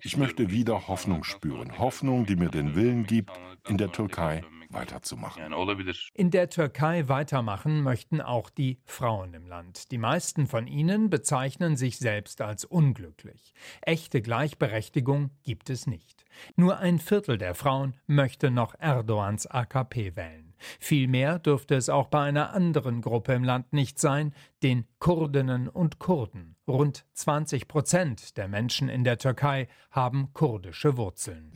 Ich 0.02 0.16
möchte 0.16 0.50
wieder 0.50 0.88
Hoffnung 0.88 1.22
spüren. 1.22 1.78
Hoffnung, 1.78 2.26
die 2.26 2.36
mir 2.36 2.48
den 2.48 2.74
Willen 2.74 3.06
gibt, 3.06 3.30
in 3.68 3.78
der 3.78 3.92
Türkei 3.92 4.42
weiterzumachen. 4.70 5.42
In 6.14 6.30
der 6.30 6.50
Türkei 6.50 7.08
weitermachen 7.08 7.82
möchten 7.82 8.20
auch 8.20 8.50
die 8.50 8.78
Frauen 8.84 9.34
im 9.34 9.46
Land. 9.46 9.90
Die 9.90 9.98
meisten 9.98 10.46
von 10.46 10.66
ihnen 10.66 11.10
bezeichnen 11.10 11.76
sich 11.76 11.98
selbst 11.98 12.40
als 12.40 12.64
unglücklich. 12.64 13.54
Echte 13.82 14.20
Gleichberechtigung 14.22 15.30
gibt 15.42 15.70
es 15.70 15.86
nicht. 15.86 16.24
Nur 16.56 16.78
ein 16.78 16.98
Viertel 16.98 17.38
der 17.38 17.54
Frauen 17.54 17.94
möchte 18.06 18.50
noch 18.50 18.74
Erdogans 18.78 19.46
AKP 19.46 20.16
wählen. 20.16 20.48
Viel 20.80 21.08
mehr 21.08 21.38
dürfte 21.38 21.74
es 21.76 21.88
auch 21.88 22.08
bei 22.08 22.22
einer 22.22 22.52
anderen 22.52 23.00
Gruppe 23.00 23.32
im 23.34 23.44
Land 23.44 23.72
nicht 23.72 23.98
sein, 23.98 24.34
den 24.62 24.86
Kurdinnen 24.98 25.68
und 25.68 25.98
Kurden. 25.98 26.56
Rund 26.66 27.04
20 27.14 27.68
Prozent 27.68 28.36
der 28.36 28.48
Menschen 28.48 28.88
in 28.88 29.04
der 29.04 29.18
Türkei 29.18 29.68
haben 29.90 30.32
kurdische 30.32 30.96
Wurzeln. 30.96 31.52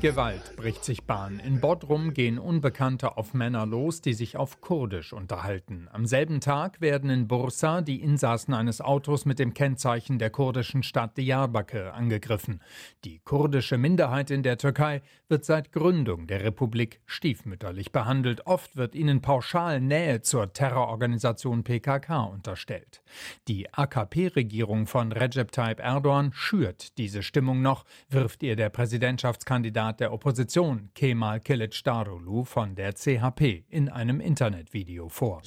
Gewalt 0.00 0.54
bricht 0.54 0.84
sich 0.84 1.02
Bahn. 1.06 1.40
In 1.40 1.60
Bodrum 1.60 2.14
gehen 2.14 2.38
Unbekannte 2.38 3.16
auf 3.16 3.34
Männer 3.34 3.66
los, 3.66 4.00
die 4.00 4.14
sich 4.14 4.36
auf 4.36 4.60
Kurdisch 4.60 5.12
unterhalten. 5.12 5.88
Am 5.90 6.06
selben 6.06 6.40
Tag 6.40 6.80
werden 6.80 7.10
in 7.10 7.26
Bursa 7.26 7.80
die 7.80 8.00
Insassen 8.00 8.54
eines 8.54 8.80
Autos 8.80 9.24
mit 9.24 9.40
dem 9.40 9.54
Kennzeichen 9.54 10.20
der 10.20 10.30
kurdischen 10.30 10.84
Stadt 10.84 11.16
Diyarbakir 11.16 11.94
angegriffen. 11.94 12.62
Die 13.04 13.18
kurdische 13.18 13.76
Minderheit 13.76 14.30
in 14.30 14.44
der 14.44 14.56
Türkei 14.56 15.02
wird 15.28 15.44
seit 15.44 15.72
Gründung 15.72 16.28
der 16.28 16.44
Republik 16.44 17.00
stiefmütterlich 17.04 17.90
behandelt. 17.90 18.46
Oft 18.46 18.76
wird 18.76 18.94
ihnen 18.94 19.20
pauschal 19.20 19.80
Nähe 19.80 20.22
zur 20.22 20.52
Terrororganisation 20.52 21.64
PKK 21.64 22.22
unterstellt. 22.22 23.02
Die 23.48 23.74
AKP-Regierung 23.74 24.86
von 24.86 25.10
Recep 25.10 25.50
Tayyip 25.50 25.80
Erdogan 25.80 26.32
schürt 26.32 26.96
diese 26.98 27.24
Stimmung 27.24 27.62
noch, 27.62 27.84
wirft 28.10 28.44
ihr 28.44 28.54
der 28.54 28.70
Präsidentschaftskandidat 28.70 29.87
Kandidat 29.88 30.00
der 30.00 30.12
Opposition 30.12 30.90
Kemal 30.94 31.40
Kılıçdaroğlu 31.40 32.44
von 32.44 32.76
der 32.76 32.92
CHP 32.92 33.64
in 33.70 33.88
einem 33.88 34.20
Internetvideo 34.20 35.08
vor. 35.08 35.42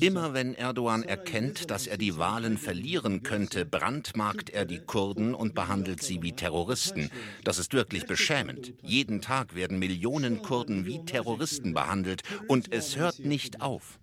Immer 0.00 0.34
wenn 0.34 0.54
Erdogan 0.54 1.02
erkennt, 1.02 1.70
dass 1.70 1.86
er 1.88 1.96
die 1.96 2.16
Wahlen 2.16 2.56
verlieren 2.56 3.22
könnte, 3.22 3.64
brandmarkt 3.64 4.50
er 4.50 4.64
die 4.64 4.78
Kurden 4.78 5.34
und 5.34 5.54
behandelt 5.54 6.02
sie 6.02 6.22
wie 6.22 6.32
Terroristen. 6.32 7.10
Das 7.44 7.58
ist 7.58 7.74
wirklich 7.74 8.06
beschämend. 8.06 8.72
Jeden 8.82 9.20
Tag 9.20 9.56
werden 9.56 9.78
Millionen 9.80 10.42
Kurden 10.42 10.86
wie 10.86 11.04
Terroristen 11.04 11.74
behandelt 11.74 12.22
und 12.46 12.72
es 12.72 12.96
hört 12.96 13.18
nicht 13.24 13.60
auf. 13.60 13.98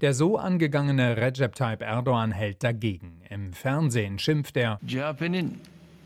Der 0.00 0.14
so 0.14 0.36
angegangene 0.36 1.16
Recep 1.16 1.54
Tayyip 1.54 1.82
Erdogan 1.82 2.32
hält 2.32 2.64
dagegen. 2.64 3.20
Im 3.30 3.52
Fernsehen 3.52 4.18
schimpft 4.18 4.56
er. 4.56 4.80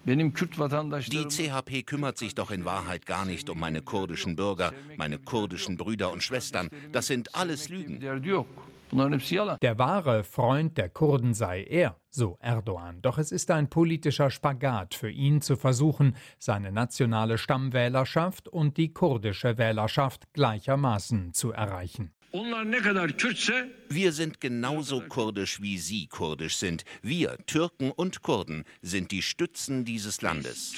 Die 0.04 1.26
CHP 1.28 1.82
kümmert 1.82 2.18
sich 2.18 2.34
doch 2.34 2.50
in 2.50 2.64
Wahrheit 2.64 3.06
gar 3.06 3.24
nicht 3.24 3.50
um 3.50 3.60
meine 3.60 3.82
kurdischen 3.82 4.36
Bürger, 4.36 4.72
meine 4.96 5.18
kurdischen 5.18 5.76
Brüder 5.76 6.12
und 6.12 6.22
Schwestern. 6.22 6.68
Das 6.92 7.06
sind 7.06 7.34
alles 7.34 7.68
Lügen. 7.68 8.00
Der 8.00 9.78
wahre 9.78 10.24
Freund 10.24 10.78
der 10.78 10.88
Kurden 10.88 11.34
sei 11.34 11.62
er, 11.64 11.96
so 12.08 12.38
Erdogan. 12.40 13.02
Doch 13.02 13.18
es 13.18 13.32
ist 13.32 13.50
ein 13.50 13.68
politischer 13.68 14.30
Spagat 14.30 14.94
für 14.94 15.10
ihn 15.10 15.42
zu 15.42 15.56
versuchen, 15.56 16.16
seine 16.38 16.72
nationale 16.72 17.36
Stammwählerschaft 17.36 18.48
und 18.48 18.78
die 18.78 18.94
kurdische 18.94 19.58
Wählerschaft 19.58 20.32
gleichermaßen 20.32 21.34
zu 21.34 21.52
erreichen. 21.52 22.14
Wir 23.88 24.12
sind 24.12 24.40
genauso 24.40 25.00
kurdisch, 25.00 25.62
wie 25.62 25.78
Sie 25.78 26.08
kurdisch 26.08 26.56
sind. 26.56 26.84
Wir, 27.00 27.38
Türken 27.46 27.90
und 27.90 28.20
Kurden, 28.20 28.64
sind 28.82 29.12
die 29.12 29.22
Stützen 29.22 29.86
dieses 29.86 30.20
Landes. 30.20 30.74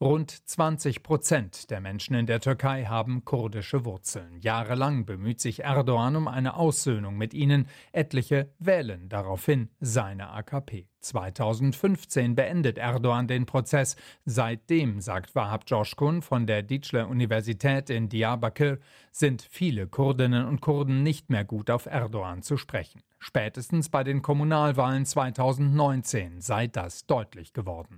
Rund 0.00 0.48
20 0.48 1.04
Prozent 1.04 1.70
der 1.70 1.80
Menschen 1.80 2.16
in 2.16 2.26
der 2.26 2.40
Türkei 2.40 2.86
haben 2.86 3.24
kurdische 3.24 3.84
Wurzeln. 3.84 4.40
Jahrelang 4.40 5.06
bemüht 5.06 5.40
sich 5.40 5.62
Erdogan 5.62 6.16
um 6.16 6.26
eine 6.26 6.54
Aussöhnung 6.54 7.16
mit 7.16 7.32
ihnen. 7.32 7.68
Etliche 7.92 8.52
wählen 8.58 9.08
daraufhin 9.08 9.68
seine 9.78 10.30
AKP. 10.30 10.88
2015 11.08 12.34
beendet 12.34 12.78
Erdogan 12.78 13.28
den 13.28 13.46
Prozess. 13.46 13.96
Seitdem, 14.24 15.00
sagt 15.00 15.34
Wahab 15.34 15.64
Joshkun 15.66 16.22
von 16.22 16.46
der 16.46 16.62
Dicle 16.62 17.06
Universität 17.06 17.90
in 17.90 18.08
Diyarbakir, 18.08 18.78
sind 19.12 19.42
viele 19.42 19.86
Kurdinnen 19.86 20.46
und 20.46 20.60
Kurden 20.60 21.02
nicht 21.02 21.30
mehr 21.30 21.44
gut 21.44 21.70
auf 21.70 21.86
Erdogan 21.86 22.42
zu 22.42 22.56
sprechen. 22.56 23.02
Spätestens 23.18 23.88
bei 23.88 24.04
den 24.04 24.22
Kommunalwahlen 24.22 25.06
2019 25.06 26.42
sei 26.42 26.66
das 26.66 27.06
deutlich 27.06 27.52
geworden. 27.54 27.96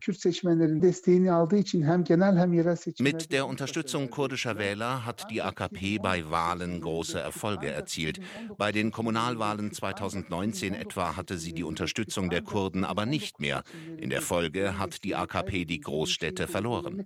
Mit 2.99 3.33
der 3.33 3.47
Unterstützung 3.47 4.11
kurdischer 4.11 4.59
Wähler 4.59 5.05
hat 5.05 5.31
die 5.31 5.43
AKP 5.43 5.99
bei 5.99 6.31
Wahlen 6.31 6.81
große 6.81 7.19
Erfolge 7.19 7.71
erzielt. 7.71 8.21
Bei 8.57 8.71
den 8.71 8.93
Kommunalwahlen 8.93 9.73
2019 9.73 10.73
etwa 10.75 11.17
hatte 11.17 11.37
sie 11.37 11.53
die 11.53 11.65
Unterstützung 11.65 12.31
der 12.31 12.43
Kurden 12.43 12.85
aber 12.85 12.98
nicht 13.05 13.38
mehr. 13.40 13.62
In 13.99 14.09
der 14.09 14.23
Folge 14.23 14.78
hat 14.78 15.05
die 15.05 15.14
AKP 15.14 15.67
die 15.67 15.81
Großstädte 15.81 16.47
verloren. 16.47 17.05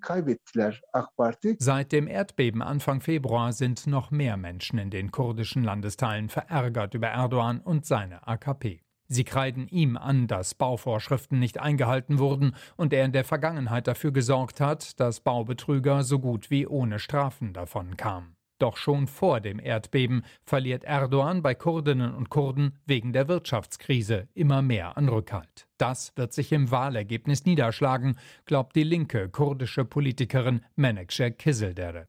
Seit 1.59 1.93
dem 1.93 2.07
Erdbeben 2.07 2.63
Anfang 2.63 3.01
Februar 3.01 3.53
sind 3.53 3.87
noch 3.87 4.11
mehr 4.11 4.37
Menschen 4.37 4.79
in 4.79 4.91
den 4.91 5.11
kurdischen 5.11 5.65
Landesteilen 5.65 6.29
verärgert 6.29 6.95
über 6.95 7.09
Erdogan 7.09 7.61
und 7.61 7.85
seine 7.85 8.13
eine 8.13 8.27
AKP. 8.27 8.83
Sie 9.09 9.25
kreiden 9.25 9.69
ihm 9.69 9.97
an, 9.97 10.27
dass 10.27 10.55
Bauvorschriften 10.55 11.39
nicht 11.39 11.61
eingehalten 11.61 12.19
wurden 12.19 12.55
und 12.77 12.93
er 12.93 13.05
in 13.05 13.13
der 13.13 13.25
Vergangenheit 13.25 13.87
dafür 13.87 14.13
gesorgt 14.13 14.61
hat, 14.61 14.99
dass 15.01 15.21
Baubetrüger 15.21 16.03
so 16.03 16.19
gut 16.19 16.51
wie 16.51 16.67
ohne 16.67 16.99
Strafen 16.99 17.53
davon 17.53 17.97
kamen. 17.97 18.37
Doch 18.63 18.77
schon 18.77 19.09
vor 19.09 19.41
dem 19.41 19.59
Erdbeben 19.59 20.23
verliert 20.45 20.85
Erdogan 20.85 21.43
bei 21.43 21.53
Kurdinnen 21.53 22.15
und 22.15 22.31
Kurden 22.31 22.79
wegen 22.87 23.13
der 23.13 23.27
Wirtschaftskrise 23.27 24.29
immer 24.35 24.63
mehr 24.63 24.97
an 24.97 25.09
Rückhalt. 25.09 25.67
Das 25.83 26.13
wird 26.15 26.33
sich 26.33 26.53
im 26.53 26.71
Wahlergebnis 26.71 27.45
niederschlagen, 27.45 28.17
glaubt 28.47 28.77
die 28.77 28.85
linke 28.85 29.29
kurdische 29.29 29.85
Politikerin 29.85 30.61
Menekşe 30.77 31.33
Kizildere. 31.33 32.07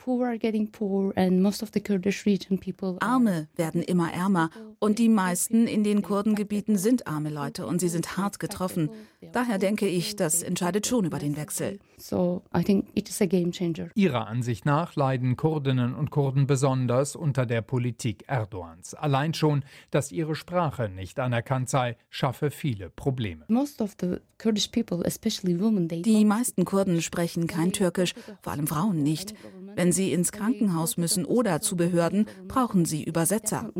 Arme 2.99 3.47
werden 3.55 3.81
immer 3.81 4.13
ärmer 4.13 4.51
und 4.77 4.99
die 4.99 5.09
meisten 5.09 5.65
in 5.65 5.83
den 5.83 6.03
Kurdengebieten 6.03 6.77
sind 6.77 7.07
arme 7.07 7.31
Leute 7.31 7.65
und 7.65 7.79
sie 7.79 7.89
sind 7.89 8.15
hart 8.15 8.37
getroffen. 8.37 8.91
Daher 9.31 9.57
denke 9.57 9.87
ich, 9.87 10.15
das 10.15 10.43
entscheidet 10.43 10.85
schon 10.85 11.05
über 11.05 11.17
den 11.17 11.35
Wechsel. 11.35 11.79
Ihrer 13.95 14.27
Ansicht 14.27 14.65
nach 14.65 14.95
leiden 14.95 15.35
Kurdinnen 15.35 15.95
und 15.95 16.11
Kurden 16.11 16.42
besonders 16.47 17.15
unter 17.15 17.45
der 17.45 17.61
Politik 17.61 18.23
Erdogans. 18.27 18.93
Allein 18.93 19.33
schon, 19.33 19.63
dass 19.91 20.11
ihre 20.11 20.35
Sprache 20.35 20.89
nicht 20.89 21.19
anerkannt 21.19 21.69
sei, 21.69 21.97
schaffe 22.09 22.51
viele 22.51 22.89
Probleme. 22.89 23.45
Die 26.03 26.25
meisten 26.25 26.65
Kurden 26.65 27.01
sprechen 27.01 27.47
kein 27.47 27.71
Türkisch, 27.71 28.13
vor 28.41 28.53
allem 28.53 28.67
Frauen 28.67 29.03
nicht. 29.03 29.33
Wenn 29.75 29.91
sie 29.91 30.13
ins 30.13 30.31
Krankenhaus 30.31 30.97
müssen 30.97 31.25
oder 31.25 31.61
zu 31.61 31.75
Behörden, 31.75 32.27
brauchen 32.47 32.85
sie 32.85 33.03
Übersetzer. 33.03 33.71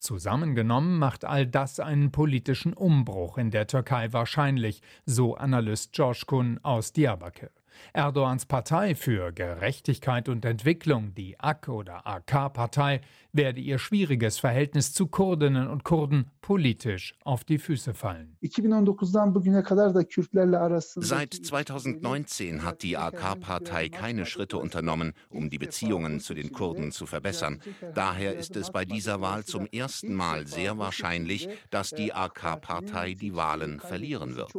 Zusammengenommen 0.00 0.98
macht 0.98 1.24
all 1.24 1.46
das 1.46 1.80
einen 1.80 2.10
politischen 2.10 2.72
Umbruch 2.72 3.38
in 3.38 3.50
der 3.50 3.66
Türkei 3.66 4.12
wahrscheinlich, 4.12 4.82
so 5.04 5.36
Analyst 5.36 5.92
George 5.92 6.24
Kun 6.26 6.58
aus 6.62 6.92
Diyarbakir. 6.92 7.50
Erdogans 7.92 8.46
Partei 8.46 8.94
für 8.94 9.32
Gerechtigkeit 9.32 10.28
und 10.28 10.44
Entwicklung, 10.44 11.14
die 11.14 11.38
AK 11.38 11.68
oder 11.68 12.06
AK-Partei, 12.06 13.00
werde 13.32 13.60
ihr 13.60 13.78
schwieriges 13.78 14.38
Verhältnis 14.38 14.92
zu 14.92 15.06
Kurdinnen 15.06 15.68
und 15.68 15.84
Kurden 15.84 16.30
politisch 16.40 17.14
auf 17.22 17.44
die 17.44 17.58
Füße 17.58 17.94
fallen. 17.94 18.36
Seit 20.96 21.34
2019 21.34 22.64
hat 22.64 22.82
die 22.82 22.96
AK-Partei 22.96 23.88
keine 23.88 24.26
Schritte 24.26 24.58
unternommen, 24.58 25.12
um 25.28 25.50
die 25.50 25.58
Beziehungen 25.58 26.20
zu 26.20 26.34
den 26.34 26.52
Kurden 26.52 26.92
zu 26.92 27.06
verbessern. 27.06 27.60
Daher 27.94 28.36
ist 28.36 28.56
es 28.56 28.70
bei 28.70 28.84
dieser 28.84 29.20
Wahl 29.20 29.44
zum 29.44 29.66
ersten 29.66 30.14
Mal 30.14 30.46
sehr 30.46 30.78
wahrscheinlich, 30.78 31.48
dass 31.70 31.90
die 31.90 32.12
AK-Partei 32.12 33.14
die 33.14 33.34
Wahlen 33.34 33.80
verlieren 33.80 34.36
wird. 34.36 34.52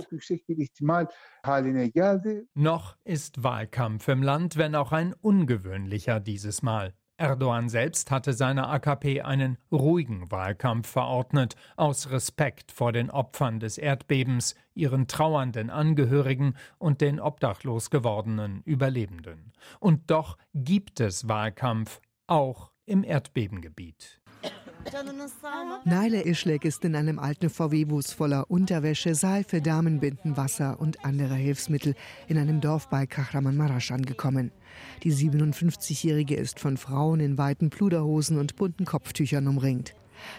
Noch 2.53 2.97
ist 3.03 3.43
Wahlkampf 3.43 4.07
im 4.07 4.21
Land, 4.21 4.57
wenn 4.57 4.75
auch 4.75 4.91
ein 4.91 5.13
ungewöhnlicher 5.13 6.19
dieses 6.19 6.61
Mal. 6.61 6.93
Erdogan 7.19 7.67
selbst 7.67 8.11
hatte 8.11 8.33
seiner 8.33 8.69
AKP 8.69 9.23
einen 9.23 9.57
ruhigen 9.71 10.29
Wahlkampf 10.29 10.87
verordnet, 10.87 11.55
aus 11.75 12.11
Respekt 12.11 12.71
vor 12.71 12.91
den 12.91 13.09
Opfern 13.09 13.59
des 13.59 13.79
Erdbebens, 13.79 14.53
ihren 14.75 15.07
trauernden 15.07 15.71
Angehörigen 15.71 16.55
und 16.77 17.01
den 17.01 17.19
obdachlos 17.19 17.89
gewordenen 17.89 18.61
Überlebenden. 18.65 19.51
Und 19.79 20.11
doch 20.11 20.37
gibt 20.53 20.99
es 20.99 21.27
Wahlkampf, 21.27 22.01
auch 22.27 22.71
im 22.85 23.03
Erdbebengebiet. 23.03 24.16
Naila 25.85 26.25
Ischlek 26.25 26.65
ist 26.65 26.85
in 26.85 26.95
einem 26.95 27.19
alten 27.19 27.49
VW-Bus 27.49 28.13
voller 28.13 28.49
Unterwäsche, 28.49 29.15
Seife, 29.15 29.61
Damenbinden, 29.61 30.37
Wasser 30.37 30.79
und 30.79 31.03
andere 31.03 31.35
Hilfsmittel 31.35 31.95
in 32.27 32.37
einem 32.37 32.61
Dorf 32.61 32.89
bei 32.89 33.05
Kahramanmaraş 33.05 33.91
angekommen. 33.91 34.51
Die 35.03 35.13
57-Jährige 35.13 36.35
ist 36.35 36.59
von 36.59 36.77
Frauen 36.77 37.19
in 37.19 37.37
weiten 37.37 37.69
Pluderhosen 37.69 38.37
und 38.37 38.55
bunten 38.55 38.85
Kopftüchern 38.85 39.47
umringt. 39.47 39.93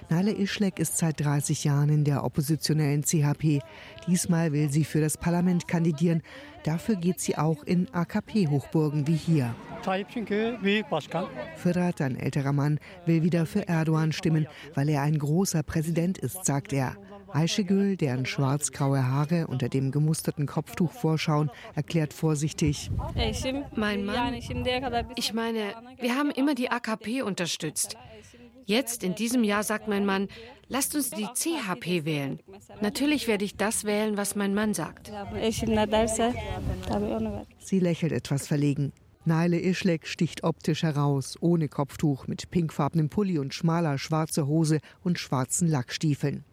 Nale 0.09 0.33
Ischlek 0.33 0.79
ist 0.79 0.99
seit 0.99 1.21
30 1.21 1.65
Jahren 1.65 1.89
in 1.89 2.05
der 2.05 2.25
oppositionellen 2.25 3.03
CHP. 3.03 3.61
Diesmal 4.07 4.53
will 4.53 4.71
sie 4.71 4.85
für 4.85 5.01
das 5.01 5.17
Parlament 5.17 5.69
kandidieren. 5.69 6.23
Dafür 6.65 6.97
geht 6.97 7.21
sie 7.21 7.37
auch 7.37 7.63
in 7.65 7.93
AKP-Hochburgen 7.93 9.07
wie 9.07 9.17
hier. 9.17 9.55
Firat, 11.57 12.01
ein 12.01 12.17
älterer 12.17 12.53
Mann, 12.53 12.79
will 13.07 13.23
wieder 13.23 13.47
für 13.47 13.69
Erdogan 13.69 14.13
stimmen, 14.13 14.47
weil 14.75 14.89
er 14.89 15.03
ein 15.03 15.19
großer 15.19 15.63
Präsident 15.63 16.19
ist, 16.19 16.45
sagt 16.45 16.73
er. 16.73 16.97
Ayşegül, 17.33 17.97
deren 17.97 18.25
schwarz-graue 18.25 19.07
Haare 19.07 19.47
unter 19.49 19.69
dem 19.69 19.91
gemusterten 19.91 20.47
Kopftuch 20.47 20.93
vorschauen, 20.93 21.51
erklärt 21.75 22.13
vorsichtig. 22.13 22.91
Mein 23.75 24.05
Mann, 24.05 24.35
ich 24.35 25.35
meine, 25.35 25.75
wir 26.01 26.17
haben 26.17 26.31
immer 26.31 26.55
die 26.55 26.71
AKP 26.71 27.23
unterstützt. 27.23 27.97
Jetzt, 28.69 29.03
in 29.03 29.15
diesem 29.15 29.45
Jahr, 29.45 29.63
sagt 29.63 29.89
mein 29.89 30.05
Mann, 30.05 30.29
lasst 30.69 30.95
uns 30.95 31.09
die 31.09 31.25
CHP 31.25 32.05
wählen. 32.05 32.39
Natürlich 32.83 33.27
werde 33.27 33.47
ich 33.47 33.57
das 33.57 33.85
wählen, 33.85 34.19
was 34.19 34.37
mein 34.37 34.53
Mann 34.53 34.75
sagt. 34.75 35.11
Sie 37.61 37.81
lächelt 37.81 38.13
etwas 38.13 38.47
verlegen. 38.47 38.93
Naile 39.25 39.59
Ischlek 39.59 40.07
sticht 40.07 40.45
optisch 40.45 40.83
heraus, 40.83 41.39
ohne 41.41 41.69
Kopftuch, 41.69 42.27
mit 42.27 42.51
pinkfarbenem 42.51 43.09
Pulli 43.09 43.39
und 43.39 43.55
schmaler 43.55 43.97
schwarzer 43.97 44.47
Hose 44.47 44.81
und 45.03 45.19
schwarzen 45.19 45.69
Lackstiefeln. 45.69 46.45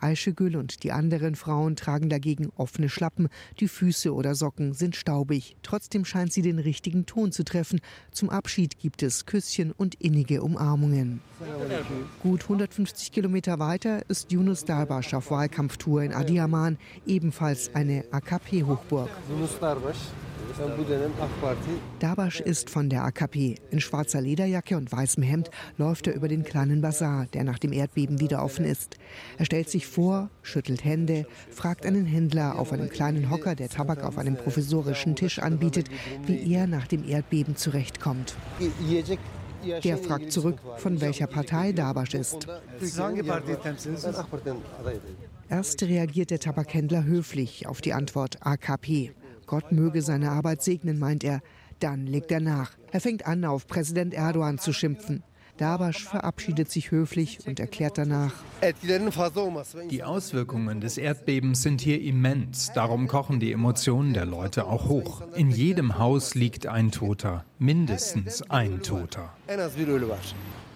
Ayşegül 0.00 0.56
und 0.56 0.82
die 0.82 0.92
anderen 0.92 1.34
Frauen 1.34 1.76
tragen 1.76 2.08
dagegen 2.08 2.50
offene 2.56 2.88
Schlappen, 2.88 3.28
die 3.58 3.68
Füße 3.68 4.12
oder 4.14 4.34
Socken 4.34 4.72
sind 4.72 4.96
staubig. 4.96 5.56
Trotzdem 5.62 6.04
scheint 6.04 6.32
sie 6.32 6.42
den 6.42 6.58
richtigen 6.58 7.06
Ton 7.06 7.32
zu 7.32 7.44
treffen. 7.44 7.80
Zum 8.12 8.30
Abschied 8.30 8.78
gibt 8.78 9.02
es 9.02 9.26
Küsschen 9.26 9.72
und 9.72 9.94
innige 9.96 10.42
Umarmungen. 10.42 11.20
Gut 12.22 12.42
150 12.42 13.12
Kilometer 13.12 13.58
weiter 13.58 14.02
ist 14.08 14.32
Yunus 14.32 14.64
Darbash 14.64 15.14
auf 15.14 15.30
Wahlkampftour 15.30 16.02
in 16.02 16.12
Adiyaman, 16.12 16.78
ebenfalls 17.06 17.74
eine 17.74 18.04
AKP-Hochburg. 18.10 19.08
Dabasch 21.98 22.40
ist 22.40 22.70
von 22.70 22.88
der 22.88 23.04
AKP. 23.04 23.56
In 23.70 23.80
schwarzer 23.80 24.20
Lederjacke 24.20 24.76
und 24.76 24.90
weißem 24.90 25.22
Hemd 25.22 25.50
läuft 25.76 26.06
er 26.06 26.14
über 26.14 26.28
den 26.28 26.42
kleinen 26.44 26.80
Bazar, 26.80 27.26
der 27.32 27.44
nach 27.44 27.58
dem 27.58 27.72
Erdbeben 27.72 28.20
wieder 28.20 28.42
offen 28.42 28.64
ist. 28.64 28.96
Er 29.38 29.44
stellt 29.44 29.68
sich 29.68 29.86
vor, 29.86 30.30
schüttelt 30.42 30.84
Hände, 30.84 31.26
fragt 31.50 31.86
einen 31.86 32.06
Händler 32.06 32.58
auf 32.58 32.72
einem 32.72 32.88
kleinen 32.88 33.30
Hocker, 33.30 33.54
der 33.54 33.68
Tabak 33.68 34.02
auf 34.02 34.18
einem 34.18 34.36
provisorischen 34.36 35.16
Tisch 35.16 35.38
anbietet, 35.38 35.88
wie 36.26 36.52
er 36.52 36.66
nach 36.66 36.86
dem 36.86 37.08
Erdbeben 37.08 37.56
zurechtkommt. 37.56 38.34
Der 39.84 39.98
fragt 39.98 40.32
zurück, 40.32 40.58
von 40.78 41.00
welcher 41.00 41.26
Partei 41.26 41.72
Dabasch 41.72 42.14
ist. 42.14 42.46
Erst 45.48 45.82
reagiert 45.82 46.30
der 46.30 46.38
Tabakhändler 46.38 47.04
höflich 47.04 47.66
auf 47.66 47.80
die 47.80 47.92
Antwort 47.92 48.38
AKP. 48.40 49.12
Gott 49.50 49.72
möge 49.72 50.00
seine 50.00 50.30
Arbeit 50.30 50.62
segnen, 50.62 51.00
meint 51.00 51.24
er. 51.24 51.40
Dann 51.80 52.06
legt 52.06 52.30
er 52.30 52.38
nach. 52.38 52.70
Er 52.92 53.00
fängt 53.00 53.26
an, 53.26 53.44
auf 53.44 53.66
Präsident 53.66 54.14
Erdogan 54.14 54.58
zu 54.58 54.72
schimpfen. 54.72 55.24
Dabasch 55.56 56.04
verabschiedet 56.04 56.70
sich 56.70 56.92
höflich 56.92 57.40
und 57.48 57.58
erklärt 57.58 57.98
danach. 57.98 58.32
Die 59.90 60.04
Auswirkungen 60.04 60.80
des 60.80 60.98
Erdbebens 60.98 61.62
sind 61.62 61.80
hier 61.80 62.00
immens. 62.00 62.70
Darum 62.76 63.08
kochen 63.08 63.40
die 63.40 63.50
Emotionen 63.50 64.14
der 64.14 64.24
Leute 64.24 64.66
auch 64.66 64.88
hoch. 64.88 65.22
In 65.34 65.50
jedem 65.50 65.98
Haus 65.98 66.36
liegt 66.36 66.68
ein 66.68 66.92
Toter, 66.92 67.44
mindestens 67.58 68.48
ein 68.48 68.82
Toter. 68.82 69.34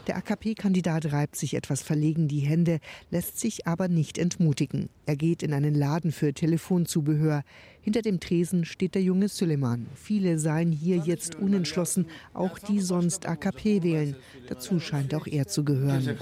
Der 0.07 0.17
AKP-Kandidat 0.19 1.13
reibt 1.13 1.35
sich 1.35 1.55
etwas 1.55 1.81
verlegen 1.81 2.29
die 2.29 2.41
Hände, 2.41 2.79
lässt 3.11 3.41
sich 3.41 3.67
aber 3.67 3.89
nicht 3.89 4.19
entmutigen. 4.19 4.91
Er 5.07 5.17
geht 5.17 5.43
in 5.43 5.55
einen 5.55 5.75
Laden 5.75 6.13
für 6.13 6.35
Telefonzubehör. 6.35 7.43
Hinter 7.81 8.03
dem 8.03 8.21
Tresen 8.21 8.67
steht 8.67 8.95
der 8.95 9.03
junge 9.03 9.29
Süleyman. 9.29 9.87
Viele 9.95 10.39
seien 10.39 10.73
hier 10.73 10.99
jetzt 10.99 11.37
unentschlossen, 11.37 12.07
auch 12.35 12.59
die 12.59 12.81
sonst 12.81 13.27
AKP 13.27 13.83
wählen. 13.83 14.17
Dazu 14.49 14.79
scheint 14.79 15.15
auch 15.15 15.27
er 15.27 15.47
zu 15.47 15.65
gehören. 15.65 16.19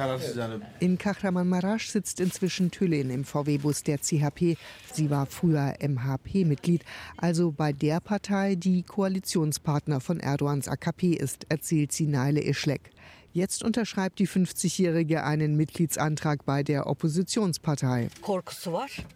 In 0.79 0.99
Kahramanmaraş 0.99 1.91
sitzt 1.91 2.21
inzwischen 2.21 2.71
Tülin 2.71 3.11
im 3.11 3.25
VW-Bus 3.25 3.83
der 3.83 3.99
CHP. 3.99 4.57
Sie 4.93 5.11
war 5.11 5.27
früher 5.27 5.75
MHP-Mitglied, 5.81 6.85
also 7.17 7.51
bei 7.51 7.73
der 7.73 8.01
Partei, 8.01 8.55
die 8.55 8.83
Koalitionspartner 8.83 10.01
von 10.01 10.21
Erdogans 10.21 10.69
AKP 10.69 11.15
ist, 11.15 11.47
erzählt 11.49 11.93
sie 11.93 12.07
Naile 12.07 12.43
Ischlek. 12.43 12.91
Jetzt 13.33 13.65
unterschreibt 13.65 14.19
die 14.19 14.29
50-Jährige 14.29 15.25
einen 15.25 15.57
Mitgliedsantrag 15.57 16.45
bei 16.45 16.63
der 16.63 16.87
Oppositionspartei. 16.87 18.11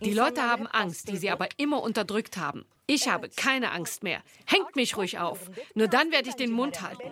Die 0.02 0.14
Leute 0.14 0.42
haben 0.42 0.66
Angst, 0.66 1.10
die 1.10 1.18
sie 1.18 1.30
aber 1.30 1.48
immer 1.58 1.82
unterdrückt 1.82 2.38
haben. 2.38 2.64
Ich 2.88 3.08
habe 3.08 3.28
keine 3.28 3.72
Angst 3.72 4.04
mehr. 4.04 4.22
Hängt 4.46 4.76
mich 4.76 4.96
ruhig 4.96 5.18
auf. 5.18 5.50
Nur 5.74 5.88
dann 5.88 6.12
werde 6.12 6.30
ich 6.30 6.36
den 6.36 6.52
Mund 6.52 6.80
halten. 6.80 7.10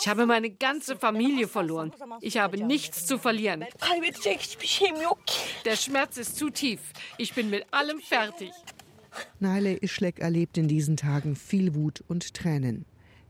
Ich 0.00 0.08
habe 0.08 0.26
meine 0.26 0.50
ganze 0.50 0.96
Familie 0.96 1.48
verloren. 1.48 1.92
Ich 2.20 2.36
habe 2.36 2.62
nichts 2.62 3.06
zu 3.06 3.16
verlieren. 3.18 3.64
Der 5.64 5.76
Schmerz 5.76 6.16
ist 6.18 6.36
zu 6.36 6.50
tief. 6.50 6.80
Ich 7.16 7.32
bin 7.32 7.48
mit 7.48 7.64
allem 7.72 8.00
fertig. 8.00 8.50
Naile 9.38 9.76
Ischlek 9.76 10.18
erlebt 10.18 10.58
in 10.58 10.68
diesen 10.68 10.96
Tagen 10.96 11.36
viel 11.36 11.74
Wut 11.74 12.02
und 12.08 12.34
Tränen. 12.34 12.84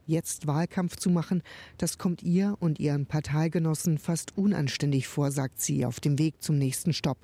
Jetzt 0.07 0.47
Wahlkampf 0.47 0.97
zu 0.97 1.09
machen, 1.09 1.43
das 1.79 1.97
kommt 1.97 2.23
ihr 2.23 2.57
und 2.61 2.79
ihren 2.79 3.07
Parteigenossen 3.07 3.97
fast 3.97 4.37
unanständig 4.37 5.09
vor, 5.09 5.31
sagt 5.31 5.61
sie 5.61 5.87
auf 5.87 5.99
dem 5.99 6.19
Weg 6.19 6.43
zum 6.43 6.59
nächsten 6.59 6.93
Stopp. 6.93 7.19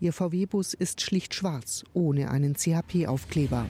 Ihr 0.00 0.12
VW-Bus 0.12 0.74
ist 0.74 1.00
schlicht 1.00 1.34
schwarz, 1.34 1.84
ohne 1.94 2.30
einen 2.30 2.54
CHP-Aufkleber. 2.54 3.66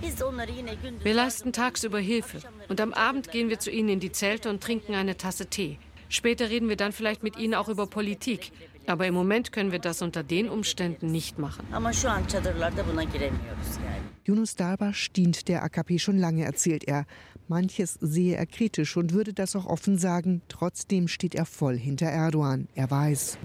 Wir 1.03 1.15
leisten 1.15 1.53
tagsüber 1.53 2.01
Hilfe 2.01 2.41
und 2.69 2.81
am 2.81 2.93
Abend 2.93 3.31
gehen 3.31 3.49
wir 3.49 3.61
zu 3.61 3.71
ihnen 3.71 3.89
in 3.89 4.01
die 4.01 4.13
Zelte 4.13 4.51
und 4.51 4.63
trinken 4.63 4.95
eine 4.95 5.17
Tasse 5.17 5.47
Tee. 5.47 5.79
Später 6.09 6.49
reden 6.49 6.69
wir 6.69 6.77
dann 6.77 6.93
vielleicht 6.93 7.23
mit 7.23 7.37
ihnen 7.37 7.55
auch 7.55 7.69
über 7.69 7.87
Politik. 7.87 8.51
Aber 8.89 9.07
im 9.07 9.13
Moment 9.13 9.53
können 9.53 9.71
wir 9.71 9.79
das 9.79 10.01
unter 10.01 10.23
den 10.23 10.49
Umständen 10.49 11.13
nicht 11.13 11.39
machen. 11.39 11.67
Yunus 14.25 14.57
Darbash 14.57 15.13
dient 15.13 15.49
der 15.49 15.63
AKP 15.63 15.99
schon 15.99 16.19
lange, 16.19 16.45
erzählt 16.45 16.85
er. 16.85 17.05
Manches 17.49 17.99
sehe 18.01 18.37
er 18.37 18.47
kritisch 18.47 18.97
und 18.97 19.13
würde 19.13 19.33
das 19.35 19.57
auch 19.57 19.67
offen 19.67 19.99
sagen. 19.99 20.43
Trotzdem 20.49 21.09
steht 21.09 21.35
er 21.35 21.45
voll 21.45 21.77
hinter 21.77 22.07
Erdogan. 22.07 22.69
Er 22.75 22.91
weiß. 22.91 23.39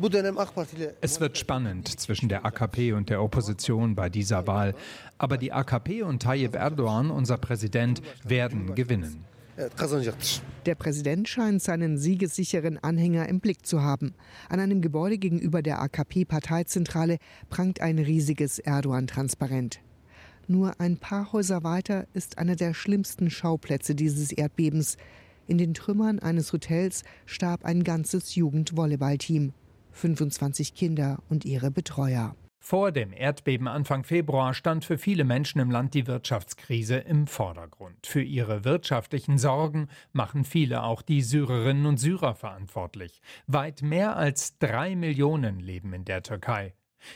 Es 1.02 1.20
wird 1.20 1.38
spannend 1.38 2.00
zwischen 2.00 2.30
der 2.30 2.46
AKP 2.46 2.94
und 2.94 3.10
der 3.10 3.22
Opposition 3.22 3.96
bei 3.96 4.10
dieser 4.10 4.48
Wahl. 4.48 4.76
Aber 5.18 5.38
die 5.38 5.52
AKP 5.52 6.04
und 6.04 6.22
Tayyip 6.22 6.56
Erdogan, 6.56 7.12
unser 7.12 7.38
Präsident, 7.38 8.02
werden 8.24 8.76
gewinnen. 8.76 9.26
Der 10.66 10.76
Präsident 10.76 11.30
scheint 11.30 11.62
seinen 11.62 11.98
siegessicheren 11.98 12.78
Anhänger 12.80 13.30
im 13.30 13.40
Blick 13.40 13.66
zu 13.66 13.82
haben. 13.82 14.16
An 14.50 14.60
einem 14.60 14.82
Gebäude 14.82 15.20
gegenüber 15.20 15.62
der 15.62 15.80
AKP-Parteizentrale 15.82 17.18
prangt 17.50 17.80
ein 17.80 18.00
riesiges 18.00 18.58
Erdogan-Transparent. 18.58 19.80
Nur 20.48 20.80
ein 20.80 20.98
paar 20.98 21.32
Häuser 21.34 21.64
weiter 21.64 22.08
ist 22.14 22.38
einer 22.38 22.56
der 22.56 22.74
schlimmsten 22.74 23.30
Schauplätze 23.30 23.94
dieses 23.96 24.32
Erdbebens. 24.32 24.98
In 25.48 25.58
den 25.58 25.74
Trümmern 25.74 26.20
eines 26.20 26.52
Hotels 26.52 27.04
starb 27.26 27.64
ein 27.64 27.84
ganzes 27.84 28.36
Jugendvolleyballteam. 28.36 29.54
25 29.92 30.74
Kinder 30.74 31.20
und 31.30 31.46
ihre 31.46 31.70
Betreuer. 31.70 32.36
Vor 32.66 32.94
dem 32.94 33.12
Erdbeben 33.12 33.68
Anfang 33.68 34.06
Februar 34.06 34.54
stand 34.54 34.86
für 34.86 34.98
viele 34.98 35.26
Menschen 35.26 35.60
im 35.60 35.70
Land 35.70 35.94
die 35.94 36.08
Wirtschaftskrise 36.08 36.96
im 36.96 37.28
Vordergrund. 37.28 38.08
Für 38.08 38.22
ihre 38.22 38.64
wirtschaftlichen 38.64 39.38
Sorgen 39.38 39.90
machen 40.14 40.46
viele 40.46 40.84
auch 40.84 41.02
die 41.02 41.24
Syrerinnen 41.24 41.86
und 41.86 41.98
Syrer 41.98 42.36
verantwortlich. 42.36 43.22
Weit 43.48 43.82
mehr 43.82 44.16
als 44.16 44.58
drei 44.60 44.96
Millionen 44.96 45.60
leben 45.60 45.92
in 45.92 46.06
der 46.06 46.24
Türkei. 46.24 46.74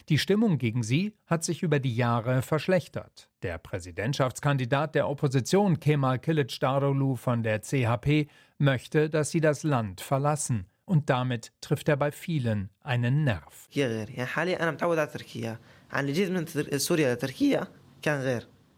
Die 0.10 0.18
Stimmung 0.18 0.58
gegen 0.58 0.84
sie 0.84 1.14
hat 1.26 1.46
sich 1.46 1.64
über 1.64 1.80
die 1.80 1.96
Jahre 1.96 2.42
verschlechtert. 2.42 3.30
Der 3.42 3.58
Präsidentschaftskandidat 3.58 4.96
der 4.96 5.08
Opposition 5.08 5.80
Kemal 5.80 6.18
Kılıçdaroğlu 6.18 7.16
von 7.16 7.42
der 7.42 7.62
CHP 7.62 8.28
möchte, 8.58 9.10
dass 9.10 9.32
sie 9.32 9.40
das 9.40 9.64
Land 9.64 10.02
verlassen. 10.02 10.66
Und 10.88 11.10
damit 11.10 11.52
trifft 11.60 11.90
er 11.90 11.98
bei 11.98 12.12
vielen 12.12 12.70
einen 12.82 13.26
Nerv. 13.26 13.68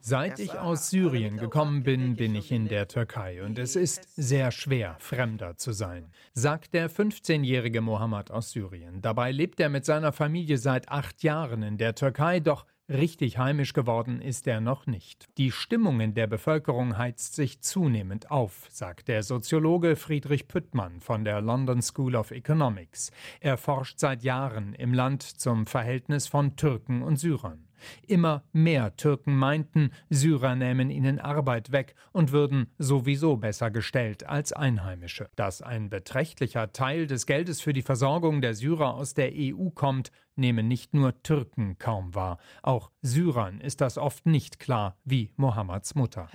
Seit 0.02 0.40
ich 0.40 0.54
aus 0.58 0.90
Syrien 0.90 1.38
gekommen 1.38 1.84
bin, 1.84 2.16
bin 2.16 2.34
ich 2.34 2.52
in 2.52 2.68
der 2.68 2.88
Türkei 2.88 3.44
und 3.44 3.60
es 3.60 3.76
ist 3.76 4.16
sehr 4.16 4.50
schwer, 4.52 4.96
Fremder 4.98 5.58
zu 5.58 5.72
sein, 5.72 6.12
sagt 6.34 6.74
der 6.74 6.90
15-jährige 6.90 7.82
Mohammed 7.82 8.32
aus 8.32 8.52
Syrien. 8.52 9.02
Dabei 9.02 9.32
lebt 9.32 9.60
er 9.60 9.70
mit 9.70 9.86
seiner 9.86 10.12
Familie 10.12 10.58
seit 10.58 10.90
acht 10.90 11.22
Jahren 11.22 11.62
in 11.62 11.78
der 11.78 11.94
Türkei, 11.94 12.40
doch 12.40 12.66
richtig 12.90 13.38
heimisch 13.38 13.74
geworden 13.74 14.22
ist 14.22 14.48
er 14.48 14.62
noch 14.62 14.88
nicht. 14.88 15.28
Die 15.38 15.52
Stimmung 15.52 16.00
in 16.00 16.14
der 16.14 16.28
Bevölkerung 16.28 16.98
heizt 16.98 17.36
sich 17.36 17.62
zunehmend 17.62 18.32
auf, 18.32 18.68
sagt 18.70 19.08
der 19.08 19.24
Soziologe 19.24 19.96
Friedrich 19.96 20.48
Püttmann 20.48 21.00
von 21.00 21.24
der 21.24 21.42
London 21.42 21.82
School 21.82 22.16
of 22.16 22.32
Economics. 22.32 23.12
Er 23.40 23.58
forscht 23.58 24.00
seit 24.00 24.24
Jahren 24.24 24.74
im 24.74 24.94
Land 24.94 25.24
zum 25.24 25.66
Verhältnis 25.66 26.28
von 26.28 26.56
Türken 26.56 27.02
und 27.02 27.18
Syrern. 27.18 27.70
Immer 28.08 28.44
mehr 28.52 28.96
Türken 28.96 29.36
meinten, 29.36 29.92
Syrer 30.10 30.56
nähmen 30.56 30.90
ihnen 30.90 31.20
Arbeit 31.20 31.72
weg 31.72 31.96
und 32.12 32.32
würden 32.32 32.68
sowieso 32.78 33.38
besser 33.38 33.72
gestellt 33.72 34.26
als 34.28 34.54
Einheimische. 34.54 35.30
Dass 35.36 35.62
ein 35.62 35.90
beträchtlicher 35.90 36.72
Teil 36.74 37.08
des 37.08 37.26
Geldes 37.26 37.62
für 37.62 37.74
die 37.74 37.82
Versorgung 37.82 38.42
der 38.42 38.54
Syrer 38.54 38.96
aus 38.96 39.14
der 39.14 39.32
EU 39.34 39.70
kommt, 39.70 40.12
nehmen 40.40 40.68
nicht 40.68 40.94
nur 40.94 41.22
Türken 41.22 41.78
kaum 41.78 42.16
wahr. 42.16 42.40
Auch 42.64 42.90
Syrern 43.02 43.62
ist 43.62 43.82
das 43.82 43.98
oft 43.98 44.26
nicht 44.26 44.60
klar, 44.60 44.98
wie 45.06 45.32
Mohammeds 45.38 45.96
Mutter. 45.96 46.28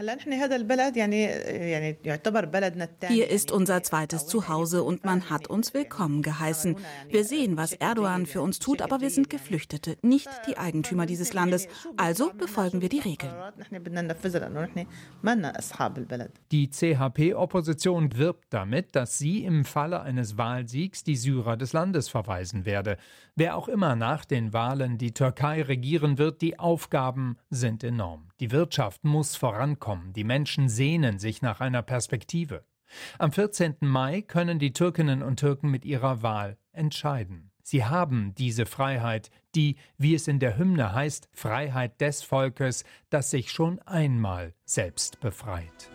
Hier 3.09 3.29
ist 3.29 3.51
unser 3.53 3.83
zweites 3.83 4.27
Zuhause 4.27 4.83
und 4.83 5.05
man 5.05 5.29
hat 5.31 5.49
uns 5.49 5.75
willkommen 5.75 6.23
geheißen. 6.23 6.77
Wir 7.09 7.25
sehen, 7.25 7.57
was 7.57 7.73
Erdogan 7.73 8.27
für 8.27 8.41
uns 8.41 8.59
tut, 8.59 8.83
aber 8.83 9.01
wir 9.01 9.11
sind 9.11 9.29
Geflüchtete, 9.29 9.97
nicht 10.03 10.29
die 10.47 10.57
Eigentümer 10.57 11.07
dieses 11.07 11.33
Landes. 11.33 11.67
Also 11.97 12.33
befolgen 12.33 12.81
wir 12.81 12.89
die 12.89 13.01
Regeln. 13.01 13.33
Die 16.53 16.71
CHP-Opposition 16.71 18.17
wirbt 18.17 18.47
damit, 18.51 18.95
dass 18.97 19.19
sie 19.19 19.45
im 19.45 19.65
Falle 19.65 20.01
eines 20.03 20.39
Wahlsiegs 20.39 21.05
die 21.05 21.17
Syrer 21.17 21.57
des 21.57 21.73
Landes 21.73 22.09
verweisen 22.09 22.65
werde. 22.65 22.97
Wer 23.37 23.57
auch 23.57 23.69
immer 23.69 23.94
nach 23.97 24.25
den 24.25 24.53
Wahlen 24.53 24.99
die 24.99 25.13
Türkei 25.13 25.63
regieren 25.63 26.19
wird, 26.19 26.43
die 26.43 26.59
Aufgaben 26.59 27.37
sind 27.51 27.85
enorm. 27.85 28.29
Die 28.41 28.51
Wirtschaft 28.51 29.05
muss 29.05 29.37
vorankommen, 29.37 30.13
die 30.13 30.25
Menschen 30.25 30.69
sehnen 30.69 31.19
sich 31.19 31.43
nach 31.43 31.61
einer 31.61 31.83
Perspektive. 31.83 32.65
Am 33.19 33.33
14. 33.33 33.77
Mai 33.81 34.23
können 34.23 34.59
die 34.59 34.73
Türkinnen 34.73 35.23
und 35.23 35.41
Türken 35.41 35.71
mit 35.71 35.85
ihrer 35.85 36.23
Wahl 36.23 36.59
entscheiden. 36.73 37.51
Sie 37.63 37.85
haben 37.85 38.35
diese 38.35 38.67
Freiheit, 38.67 39.31
die, 39.55 39.77
wie 39.97 40.15
es 40.15 40.29
in 40.29 40.39
der 40.39 40.59
Hymne 40.59 40.93
heißt, 40.93 41.31
Freiheit 41.33 42.01
des 42.01 42.23
Volkes, 42.23 42.85
das 43.09 43.31
sich 43.31 43.51
schon 43.51 43.79
einmal 43.81 44.55
selbst 44.65 45.21
befreit. 45.21 45.94